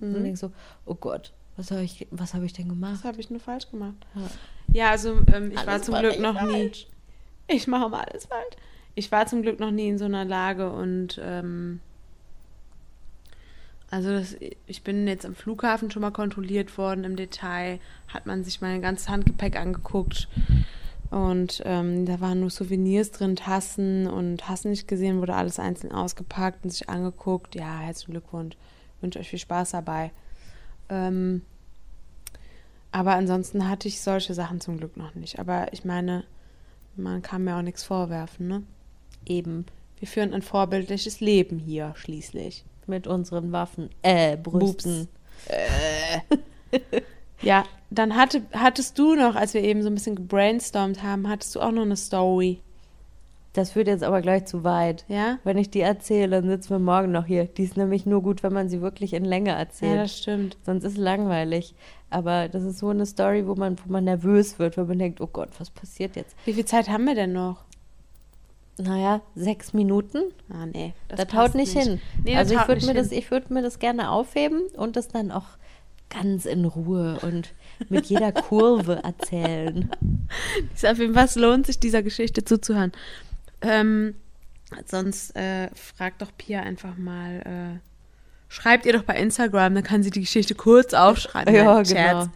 [0.00, 0.52] Und du denkst so,
[0.86, 3.04] oh Gott, was habe ich, was hab ich denn gemacht?
[3.04, 3.96] habe ich nur falsch gemacht.
[4.14, 4.22] Ja.
[4.74, 6.86] Ja, also ähm, ich war Alles zum mache Glück noch falsch.
[7.48, 7.54] nie.
[7.54, 8.54] Ich mache mal alles falsch.
[8.94, 11.80] Ich war zum Glück noch nie in so einer Lage und ähm,
[13.90, 14.36] also das,
[14.66, 17.78] ich bin jetzt am Flughafen schon mal kontrolliert worden im Detail,
[18.08, 20.28] hat man sich mein ganzes Handgepäck angeguckt
[21.12, 25.92] und ähm, da waren nur Souvenirs drin, Tassen und hast nicht gesehen, wurde alles einzeln
[25.92, 27.54] ausgepackt und sich angeguckt.
[27.54, 28.56] Ja, herzlichen Glückwunsch,
[29.02, 30.10] wünsche euch viel Spaß dabei.
[30.88, 31.42] Ähm,
[32.92, 35.38] aber ansonsten hatte ich solche Sachen zum Glück noch nicht.
[35.38, 36.24] Aber ich meine,
[36.96, 38.62] man kann mir auch nichts vorwerfen, ne?
[39.26, 39.66] Eben
[39.98, 42.64] Wir führen ein vorbildliches Leben hier schließlich.
[42.86, 45.08] mit unseren Waffen, äh, Brüsten.
[47.42, 51.54] Ja, dann hatte, hattest du noch, als wir eben so ein bisschen gebrainstormt haben, hattest
[51.56, 52.60] du auch noch eine Story,
[53.52, 55.04] Das führt jetzt aber gleich zu weit.
[55.08, 55.38] ja?
[55.44, 57.44] Wenn ich die erzähle, dann sitzen wir morgen noch hier.
[57.46, 59.96] Die ist nämlich nur gut, wenn man sie wirklich in Länge erzählt.
[59.96, 60.56] Ja, das stimmt.
[60.64, 61.74] Sonst ist es langweilig.
[62.10, 65.20] Aber das ist so eine Story, wo man, wo man nervös wird, weil man denkt,
[65.20, 66.34] oh Gott, was passiert jetzt?
[66.44, 67.64] Wie viel Zeit haben wir denn noch?
[68.82, 70.18] Naja, sechs Minuten?
[70.52, 70.94] Ah, nee.
[71.08, 72.00] Das, passt haut nicht, hin.
[72.24, 74.96] Nee, also das ich würde nicht mir, das- ich würd mir das gerne aufheben und
[74.96, 75.46] das dann auch
[76.10, 77.52] ganz in Ruhe und
[77.88, 79.90] mit jeder Kurve erzählen.
[80.74, 82.92] Ist auf jeden Fall, es lohnt sich, dieser Geschichte zuzuhören.
[83.62, 84.14] Ähm,
[84.86, 87.40] sonst äh, fragt doch Pia einfach mal,
[87.78, 87.78] äh,
[88.48, 91.54] schreibt ihr doch bei Instagram, dann kann sie die Geschichte kurz aufschreiben.
[91.54, 92.26] Ja, Nein, genau.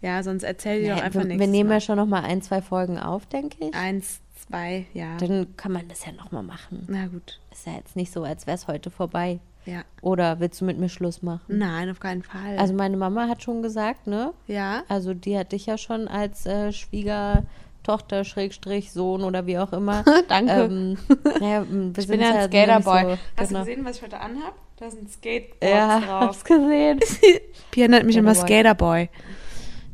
[0.00, 1.38] Ja, sonst erzähl ihr doch einfach nichts.
[1.40, 3.74] wir nehmen ja schon noch mal ein, zwei Folgen auf, denke ich.
[3.74, 4.20] Eins,
[4.52, 5.16] zwei, ja.
[5.18, 6.84] Dann kann man das ja noch mal machen.
[6.88, 9.40] Na gut, Ist ja jetzt nicht so, als wäre es heute vorbei.
[9.66, 9.82] ja.
[10.00, 11.42] Oder willst du mit mir Schluss machen?
[11.58, 12.58] Nein, auf keinen Fall.
[12.58, 14.32] Also meine Mama hat schon gesagt, ne?
[14.46, 14.82] ja.
[14.88, 20.04] Also die hat dich ja schon als äh, Schwiegertochter, Schrägstrich, Sohn oder wie auch immer.
[20.28, 20.52] Danke.
[20.52, 20.98] Ähm,
[21.38, 21.66] wir
[21.98, 23.16] ich bin ja ein Skaterboy.
[23.36, 23.60] Hast du genau.
[23.60, 24.54] gesehen, was ich heute anhab?
[24.78, 26.22] Da sind Skateboards Ja, drauf.
[26.28, 27.00] hab's gesehen.
[27.70, 29.08] Pia nennt mich immer Skaterboy.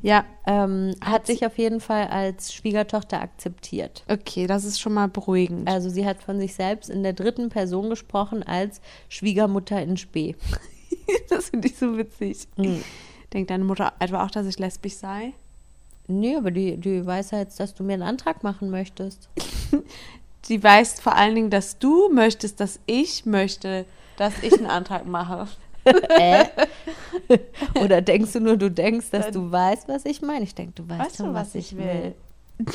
[0.00, 4.04] Ja, Ähm, Hat hat sich auf jeden Fall als Schwiegertochter akzeptiert.
[4.08, 5.68] okay, das ist schon mal beruhigend.
[5.68, 10.36] Also sie hat von sich selbst in der dritten Person gesprochen als Schwiegermutter in Spee.
[11.30, 12.46] das finde ich so witzig.
[12.56, 12.82] Mhm.
[13.32, 15.32] Denkt deine Mutter etwa auch, dass ich lesbisch sei?
[16.06, 19.28] Nee, aber die, die weiß ja jetzt, dass du mir einen Antrag machen möchtest.
[20.42, 23.84] Sie weiß vor allen Dingen, dass du möchtest, dass ich möchte,
[24.16, 25.46] dass ich einen Antrag mache.
[26.10, 26.44] äh?
[27.82, 30.44] Oder denkst du nur, du denkst, dass du weißt, was ich meine?
[30.44, 31.84] Ich denke, du weißt, Weißt schon, was, was ich will.
[31.84, 32.14] will?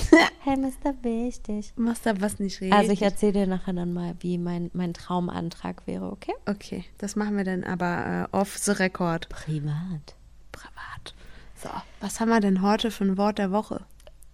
[0.44, 0.94] hey, Mr.
[1.02, 1.74] Wichtig.
[1.76, 2.74] Du machst da was nicht richtig.
[2.74, 6.34] Also ich erzähle dir nachher dann mal, wie mein, mein Traumantrag wäre, okay?
[6.46, 9.28] Okay, das machen wir dann aber äh, off the record.
[9.30, 10.16] Privat.
[10.52, 11.14] Privat.
[11.62, 13.82] So, was haben wir denn heute für ein Wort der Woche?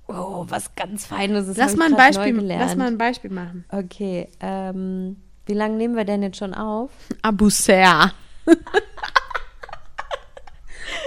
[0.07, 1.47] Oh, was ganz Feines.
[1.47, 3.63] Das Lass mal, ein Beispiel, lass mal ein Beispiel machen.
[3.69, 6.89] Okay, ähm, wie lange nehmen wir denn jetzt schon auf?
[7.21, 8.11] Abusser.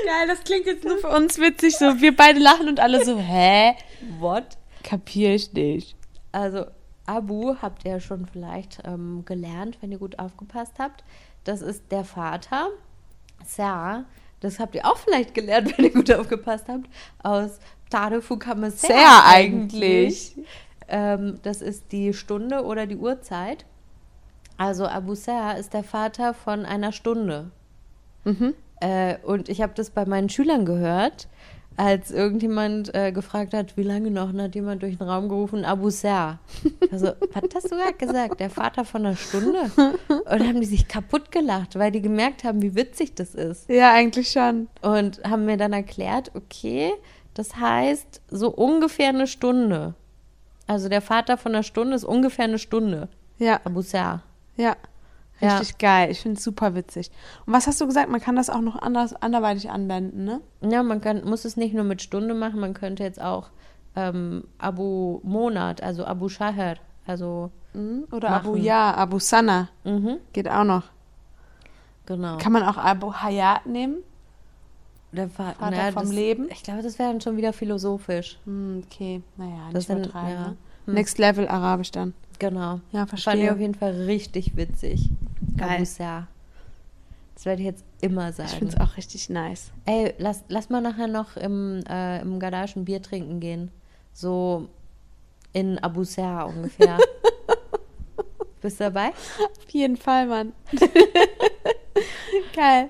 [0.04, 1.76] Geil, das klingt jetzt nur für uns witzig.
[1.76, 3.74] So, wir beide lachen und alle so, hä?
[4.18, 4.58] What?
[4.82, 5.96] Kapier ich nicht.
[6.32, 6.66] Also,
[7.06, 11.04] Abu habt ihr schon vielleicht ähm, gelernt, wenn ihr gut aufgepasst habt.
[11.44, 12.68] Das ist der Vater.
[13.44, 14.04] Sa,
[14.40, 16.88] das habt ihr auch vielleicht gelernt, wenn ihr gut aufgepasst habt,
[17.22, 17.58] aus
[17.90, 20.36] Tade Fukame Sehr eigentlich.
[20.88, 23.66] Ähm, das ist die Stunde oder die Uhrzeit.
[24.56, 27.50] Also Abu Ser ist der Vater von einer Stunde.
[28.24, 28.54] Mhm.
[28.80, 31.28] Äh, und ich habe das bei meinen Schülern gehört,
[31.76, 35.64] als irgendjemand äh, gefragt hat, wie lange noch, und hat jemand durch den Raum gerufen,
[35.64, 36.38] Abu Ser.
[36.90, 38.40] Also, was hast du gerade gesagt?
[38.40, 39.70] Der Vater von einer Stunde?
[40.08, 43.68] Und haben die sich kaputt gelacht, weil die gemerkt haben, wie witzig das ist.
[43.70, 44.68] Ja, eigentlich schon.
[44.82, 46.92] Und haben mir dann erklärt, okay,
[47.32, 49.94] das heißt so ungefähr eine Stunde.
[50.66, 53.08] Also der Vater von einer Stunde ist ungefähr eine Stunde.
[53.38, 54.22] Ja, Abu Ser.
[54.56, 54.76] Ja.
[55.40, 55.58] Ja.
[55.58, 56.08] Richtig geil.
[56.12, 57.10] Ich finde es super witzig.
[57.46, 58.08] Und was hast du gesagt?
[58.08, 60.40] Man kann das auch noch anders, anderweitig anwenden, ne?
[60.60, 63.50] Ja, man kann, muss es nicht nur mit Stunde machen, man könnte jetzt auch
[63.96, 66.76] ähm, Abu Monat, also Abu Shaher,
[67.06, 68.04] also Mhm.
[68.12, 68.46] Oder Machen.
[68.48, 69.68] Abu Ja, Abu Sana.
[69.84, 70.84] mhm, Geht auch noch.
[72.06, 72.36] genau.
[72.38, 73.96] Kann man auch Abu Hayat nehmen?
[75.10, 76.48] Der Fa Vater naja, vom das, Leben?
[76.50, 78.38] Ich glaube, das wäre dann schon wieder philosophisch.
[78.44, 80.30] Hm, okay, naja, Das nicht sind- übertreiben.
[80.32, 80.40] ja.
[80.48, 80.56] Ne?
[80.86, 80.94] Hm.
[80.94, 82.14] Next Level Arabisch dann.
[82.42, 82.80] Genau.
[82.90, 83.52] Ja, Fand ich verstehe.
[83.52, 85.08] auf jeden Fall richtig witzig.
[85.56, 85.86] Geil.
[85.86, 86.26] Ser.
[87.36, 88.48] Das werde ich jetzt immer sagen.
[88.50, 89.70] Ich finde es auch richtig nice.
[89.84, 93.70] Ey, lass, lass mal nachher noch im, äh, im Garage ein Bier trinken gehen.
[94.12, 94.68] So
[95.52, 96.98] in Abu Ser ungefähr.
[98.60, 99.10] Bist du dabei?
[99.10, 100.52] Auf jeden Fall, Mann.
[102.56, 102.88] Geil.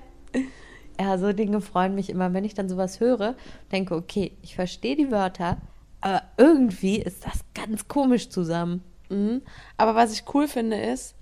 [0.99, 3.35] Ja, so Dinge freuen mich immer, wenn ich dann sowas höre,
[3.71, 5.57] denke, okay, ich verstehe die Wörter,
[6.01, 8.83] aber irgendwie ist das ganz komisch zusammen.
[9.09, 9.41] Mhm.
[9.77, 11.15] Aber was ich cool finde, ist,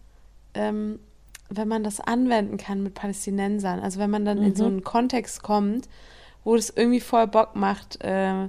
[0.53, 0.99] ähm,
[1.49, 3.79] wenn man das anwenden kann mit Palästinensern.
[3.79, 5.89] Also wenn man dann in so einen Kontext kommt,
[6.43, 8.47] wo es irgendwie voll Bock macht, äh,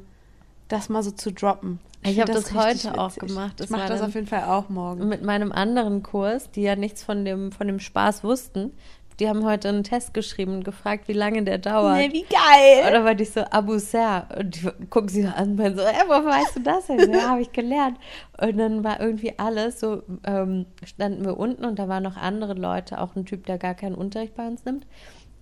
[0.68, 1.80] das mal so zu droppen.
[2.03, 3.61] Ich find hab das richtig heute auch gemacht.
[3.61, 5.09] Das Ich mache das auf jeden Fall auch morgen.
[5.09, 8.72] Mit meinem anderen Kurs, die ja nichts von dem, von dem Spaß wussten,
[9.21, 11.99] die haben heute einen Test geschrieben und gefragt, wie lange der dauert.
[12.13, 12.89] wie geil.
[12.89, 14.27] Oder war ich so, Abu Ser.
[14.37, 17.13] Und die gucken sie an und so, ey, woher weißt du das denn?
[17.13, 17.99] Ja, habe ich gelernt.
[18.41, 22.55] Und dann war irgendwie alles so, ähm, standen wir unten und da waren noch andere
[22.55, 24.87] Leute, auch ein Typ, der gar keinen Unterricht bei uns nimmt.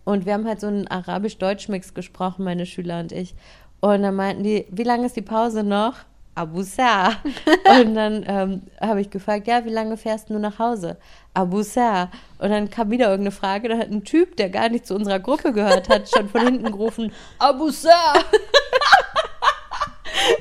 [0.05, 3.35] Und wir haben halt so einen Arabisch-Deutsch-Mix gesprochen, meine Schüler und ich.
[3.81, 5.95] Und dann meinten die, wie lange ist die Pause noch?
[6.35, 7.17] Abu Ser.
[7.81, 10.97] Und dann ähm, habe ich gefragt, ja, wie lange fährst du nach Hause?
[11.35, 12.11] Abu Ser.
[12.39, 15.21] Und dann kam wieder irgendeine Frage, da hat ein Typ, der gar nicht zu unserer
[15.21, 17.91] Gruppe gehört hat, schon von hinten gerufen, Abu Ser.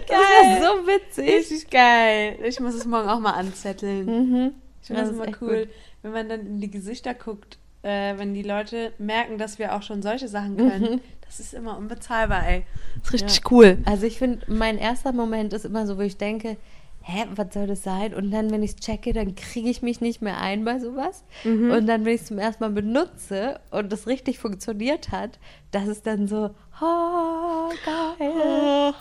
[0.08, 1.30] Das war so witzig.
[1.30, 2.40] Richtig geil.
[2.44, 4.06] Ich muss es morgen auch mal anzetteln.
[4.06, 4.54] Mhm.
[4.82, 5.70] Ich finde das ist immer cool, gut.
[6.02, 9.84] wenn man dann in die Gesichter guckt, äh, wenn die Leute merken, dass wir auch
[9.84, 11.02] schon solche Sachen können.
[11.26, 12.66] Das ist immer unbezahlbar, ey.
[12.96, 13.52] Das ist richtig Ja.
[13.52, 13.78] cool.
[13.86, 16.58] Also ich finde, mein erster Moment ist immer so, wo ich denke,
[17.02, 18.14] hä, was soll das sein?
[18.16, 21.24] Und dann, wenn ich es checke, dann kriege ich mich nicht mehr ein bei sowas.
[21.44, 25.40] Und dann, wenn ich es zum ersten Mal benutze und das richtig funktioniert hat,
[25.72, 26.50] das ist dann so,
[26.82, 28.94] oh, geil.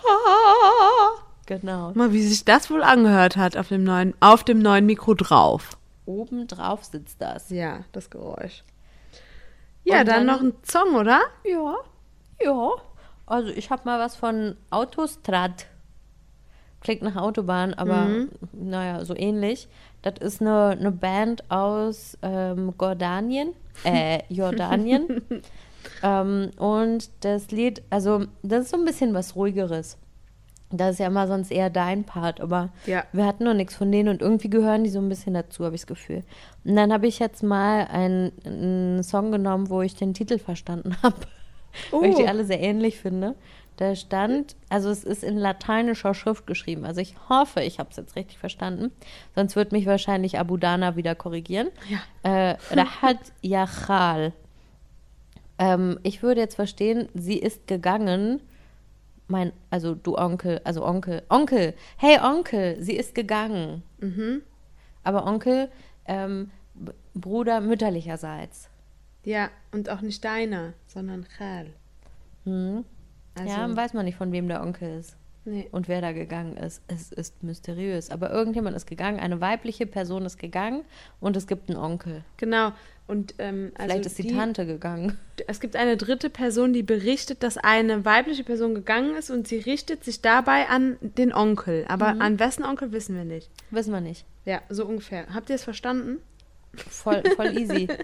[1.46, 1.92] Genau.
[1.94, 5.77] Mal, wie sich das wohl angehört hat auf dem neuen, auf dem neuen Mikro drauf.
[6.08, 7.50] Oben drauf sitzt das.
[7.50, 8.64] Ja, das Geräusch.
[9.84, 11.20] Ja, dann, dann- noch ein Song, oder?
[11.44, 11.76] Ja,
[12.42, 12.70] ja.
[13.26, 15.66] Also ich habe mal was von Autostrad.
[16.80, 18.06] Klingt nach Autobahn, aber
[18.52, 19.68] naja, so ähnlich.
[20.02, 23.52] Das ist eine, eine Band aus ähm, Jordanien,
[23.84, 25.22] äh, Jordanien.
[26.02, 29.98] ähm, und das Lied, also das ist so ein bisschen was ruhigeres.
[30.70, 33.04] Das ist ja immer sonst eher dein Part, aber Ja.
[33.12, 35.74] wir hatten noch nichts von denen und irgendwie gehören die so ein bisschen dazu, habe
[35.74, 36.24] ich das Gefühl.
[36.64, 40.94] Und dann habe ich jetzt mal einen, einen Song genommen, wo ich den Titel verstanden
[41.02, 41.16] habe,
[41.90, 42.26] weil ich die Oh.
[42.26, 43.34] alle sehr ähnlich finde.
[43.78, 46.84] Da stand, also es ist in lateinischer Schrift geschrieben.
[46.84, 48.90] Also ich hoffe, ich habe es jetzt richtig verstanden.
[49.36, 51.68] Sonst wird mich wahrscheinlich Abu Dana wieder korrigieren.
[51.88, 52.50] Ja.
[52.50, 54.32] Äh, Rahat Yachal.
[55.58, 58.40] Ähm, ich würde jetzt verstehen, sie ist gegangen.
[59.28, 63.82] Mein, also du Onkel, also Onkel, Onkel, hey Onkel, sie ist gegangen.
[65.04, 65.70] Aber Onkel,
[66.06, 66.50] ähm,
[67.14, 68.70] Bruder mütterlicherseits.
[69.24, 71.66] Ja, und auch nicht deiner, sondern Khal.
[72.44, 72.84] Hm.
[73.34, 75.17] Also, ja, weiß man nicht, von wem der Onkel ist.
[75.50, 75.68] Nee.
[75.72, 76.82] und wer da gegangen ist.
[76.88, 78.10] Es ist mysteriös.
[78.10, 80.84] Aber irgendjemand ist gegangen, eine weibliche Person ist gegangen
[81.20, 82.22] und es gibt einen Onkel.
[82.36, 82.72] Genau.
[83.06, 85.18] Und ähm, also Vielleicht ist die, Tante gegangen.
[85.46, 89.58] Es gibt eine dritte Person, die berichtet, dass eine weibliche Person gegangen ist und sie
[89.58, 91.86] richtet sich dabei an den Onkel.
[91.88, 92.20] Aber Mhm.
[92.20, 93.50] an wessen Onkel wissen wir nicht.
[93.70, 94.26] Wissen wir nicht.
[94.44, 95.26] Ja, so ungefähr.
[95.32, 96.18] Habt ihr es verstanden?
[96.76, 97.88] Voll, voll easy.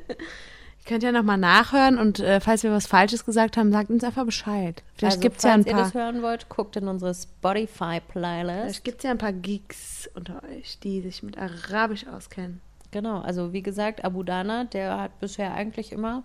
[0.85, 4.05] Ihr könnt ja nochmal nachhören und äh, falls wir was Falsches gesagt haben, sagt uns
[4.05, 4.83] einfach Bescheid.
[4.97, 5.83] Vielleicht also, gibt es ja ein falls ihr paar.
[5.85, 8.61] das hören wollt, guckt in unsere Spotify-Playlist.
[8.61, 12.61] Vielleicht gibt es ja ein paar Geeks unter euch, die sich mit Arabisch auskennen.
[12.91, 16.23] Genau, also wie gesagt, Abu Dana, der hat bisher eigentlich immer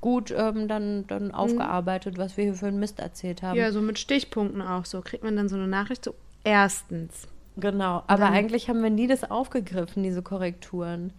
[0.00, 3.56] gut ähm, dann, dann aufgearbeitet, was wir hier für einen Mist erzählt haben.
[3.56, 5.00] Ja, so mit Stichpunkten auch so.
[5.00, 7.28] Kriegt man dann so eine Nachricht so, erstens.
[7.56, 11.12] Genau, aber Dann- eigentlich haben wir nie das aufgegriffen, diese Korrekturen.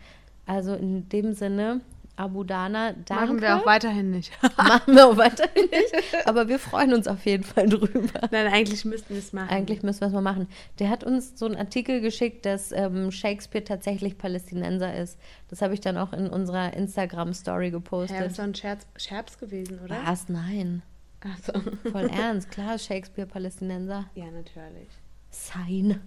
[0.46, 1.80] Also in dem Sinne,
[2.16, 3.14] Abu Dana, danke.
[3.26, 4.32] Machen wir auch weiterhin nicht.
[4.58, 6.28] Machen wir auch weiterhin nicht.
[6.28, 8.30] Aber wir freuen uns auf jeden Fall drüber.
[8.32, 9.50] Nein, eigentlich müssten wir es machen.
[9.50, 10.48] Eigentlich müssen wir es mal machen.
[10.78, 15.18] Der hat uns so einen Artikel geschickt, dass ähm, Shakespeare tatsächlich Palästinenser ist.
[15.50, 18.28] Das habe ich dann auch in unserer Instagram-Story Ja, das gepostet.
[18.28, 19.98] ist doch ein Scherz, Scherz gewesen, oder?
[20.06, 20.30] Was?
[20.30, 20.84] Nein.
[21.22, 21.90] Ach so.
[21.92, 22.52] Voll ernst.
[22.52, 24.06] Klar Shakespeare Palästinenser.
[24.14, 24.90] Ja, natürlich.
[25.32, 26.00] Sein.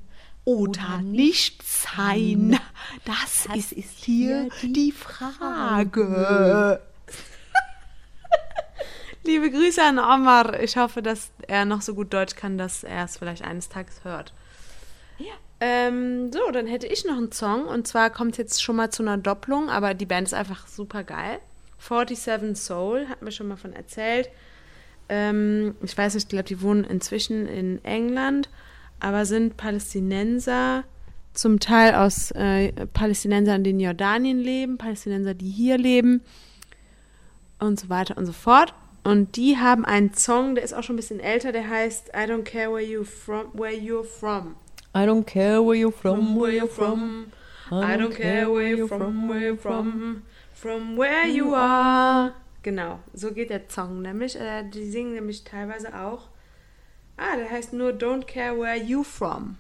[0.47, 2.57] Oder nicht sein.
[3.05, 6.81] Das, ist, hier die Frage.
[9.25, 10.61] Liebe Grüße an Omar.
[10.61, 14.05] Ich hoffe, dass er noch so gut Deutsch kann, dass er es vielleicht eines Tages
[14.05, 14.33] hört.
[15.19, 15.35] Ja.
[15.59, 19.03] Ähm, so, dann hätte ich noch einen Song und zwar kommt jetzt schon mal zu
[19.03, 21.41] einer Doppelung, aber die Band ist einfach super geil.
[21.81, 24.31] 47 Soul, hat mir schon mal von erzählt.
[25.09, 28.49] Ähm, ich weiß nicht, ich glaube, die wohnen inzwischen in England,
[29.01, 30.85] aber sind Palästinenser,
[31.33, 36.23] zum Teil aus äh, Palästinensern, die in Jordanien leben, Palästinenser, die hier leben
[37.59, 38.75] und so weiter und so fort.
[39.05, 42.29] Und die haben einen Song, der ist auch schon ein bisschen älter, der heißt I
[42.31, 44.57] don't care where you from, where you're from.
[44.95, 47.27] I don't care where you're from, From where you're from.
[47.71, 50.23] I don't care where you're from, where you're from.
[50.55, 52.33] From where you are.
[52.63, 54.37] Genau, so geht der Song nämlich.
[54.37, 56.29] Äh, die singen nämlich teilweise auch.
[57.17, 59.57] Ah, der heißt nur Don't care where you from.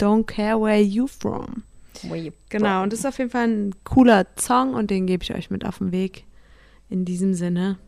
[0.00, 1.62] Don't care where you from.
[2.02, 2.82] Where you Genau, from.
[2.84, 5.64] und das ist auf jeden Fall ein cooler Song und den gebe ich euch mit
[5.64, 6.24] auf den Weg.
[6.90, 7.78] In diesem Sinne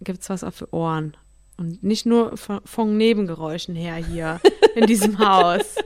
[0.00, 1.16] gibt's was auch für Ohren.
[1.56, 4.40] Und nicht nur von, von Nebengeräuschen her hier
[4.74, 5.76] in diesem Haus.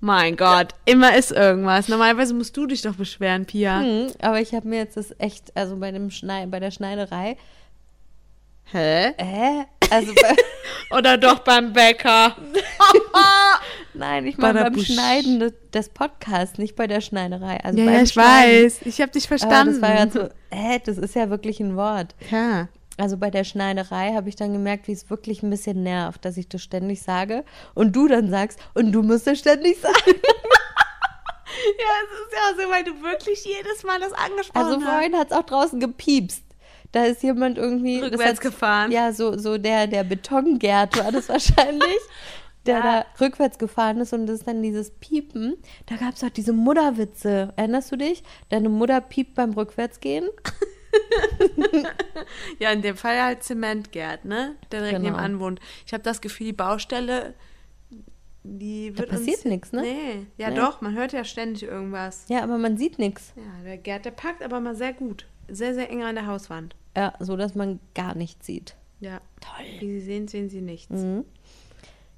[0.00, 1.88] Mein Gott, immer ist irgendwas.
[1.88, 3.80] Normalerweise musst du dich doch beschweren, Pia.
[3.80, 7.36] Hm, aber ich habe mir jetzt das echt, also bei, dem Schnei bei der Schneiderei,
[8.72, 9.08] Hä?
[9.16, 10.12] äh, also
[10.90, 12.36] Oder doch beim Bäcker.
[13.94, 14.86] nein, ich meine beim Badabusch.
[14.92, 17.58] Schneiden des, des Podcasts, nicht bei der Schneiderei.
[17.62, 18.64] Also Ja, ja, ich Schneiden.
[18.64, 18.78] weiß.
[18.84, 19.80] Ich habe dich Aber verstanden.
[19.80, 22.14] das war ja so, äh, das ist ja wirklich ein Wort.
[22.30, 22.68] ja.
[22.98, 26.38] Also bei der Schneiderei habe ich dann gemerkt, wie es wirklich ein bisschen nervt, dass
[26.38, 27.44] ich das ständig sage
[27.74, 29.94] und du dann sagst und du musst das ständig sagen.
[31.78, 34.84] Ja, es ist ja so, weil du wirklich jedes Mal das angesprochen Also hast.
[34.92, 36.42] vorhin hat es auch draußen gepiepst.
[36.92, 38.90] Da ist jemand irgendwie das Rückwärts hat- gefahren.
[38.92, 41.98] Ja, so, so der, der Betongert war das wahrscheinlich,
[42.64, 43.04] der Ja.
[43.18, 45.56] da rückwärts gefahren ist und das ist dann dieses Piepen.
[45.86, 47.52] Da gab es auch diese Mutterwitze.
[47.56, 48.22] Erinnerst du dich?
[48.48, 50.28] Deine Mutter piept beim Rückwärtsgehen.
[52.58, 54.56] Ja, in dem Fall halt Zementgerd, ne?
[54.72, 55.10] Der direkt Genau.
[55.10, 55.60] nebenan wohnt.
[55.86, 57.34] Ich habe das Gefühl, die Baustelle,
[58.42, 59.44] die wird passiert uns...
[59.44, 59.82] nix, ne?
[59.82, 60.26] Nee.
[60.38, 60.56] Ja, Nee.
[60.56, 62.24] doch, man hört ja ständig irgendwas.
[62.28, 63.32] Ja, aber man sieht nichts.
[63.36, 65.26] Ja, der Gerd, der packt aber mal sehr gut.
[65.48, 66.74] Sehr, sehr eng an der Hauswand.
[66.96, 68.74] Ja, so dass man gar nichts sieht.
[69.00, 69.20] Ja.
[69.40, 69.66] Toll.
[69.80, 70.90] Wie Sie sehen, sehen Sie nichts.
[70.90, 71.24] Mhm.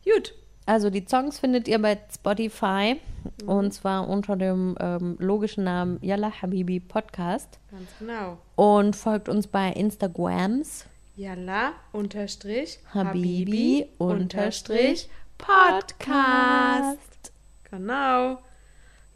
[0.04, 0.34] Gut.
[0.66, 2.96] Also die Songs findet ihr bei Spotify
[3.42, 3.48] Mhm.
[3.48, 8.38] und zwar unter dem ähm, logischen Namen Yalla Habibi Podcast Ganz genau.
[8.54, 10.84] und folgt uns bei Instagrams
[11.16, 15.08] Yalla unterstrich Habibi unterstrich
[15.38, 17.32] Podcast.
[17.70, 18.38] Genau.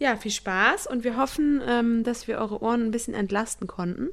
[0.02, 4.08] Ja, viel Spaß und wir hoffen, ähm, dass wir eure Ohren ein bisschen entlasten konnten.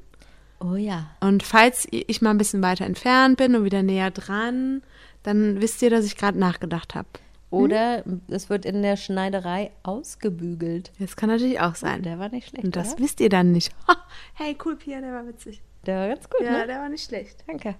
[0.60, 1.10] Oh ja.
[1.20, 4.84] Und falls ich mal ein bisschen weiter entfernt bin und wieder näher dran,
[5.24, 7.08] dann wisst ihr, dass ich gerade nachgedacht habe.
[7.50, 10.92] Oder es wird in der Schneiderei ausgebügelt.
[11.00, 12.04] Das kann natürlich auch sein.
[12.04, 12.66] Der war nicht schlecht.
[12.66, 13.04] Und das oder?
[13.04, 13.72] wisst ihr dann nicht.
[14.36, 15.60] Hey, cool, Pia, der war witzig.
[15.88, 16.68] Der war ganz gut, Ja, ne?
[16.68, 17.44] der war nicht schlecht.
[17.48, 17.74] Danke.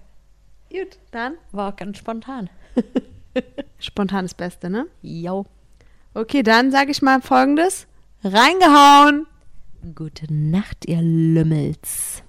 [0.68, 1.34] Gut, dann.
[1.52, 2.50] War auch ganz spontan.
[3.78, 4.86] Spontan das Beste, ne?
[5.00, 5.46] Jo.
[6.12, 7.86] Okay, dann sage ich mal folgendes.
[8.22, 9.26] Reingehauen!
[9.94, 12.22] Gute Nacht, ihr Lümmels.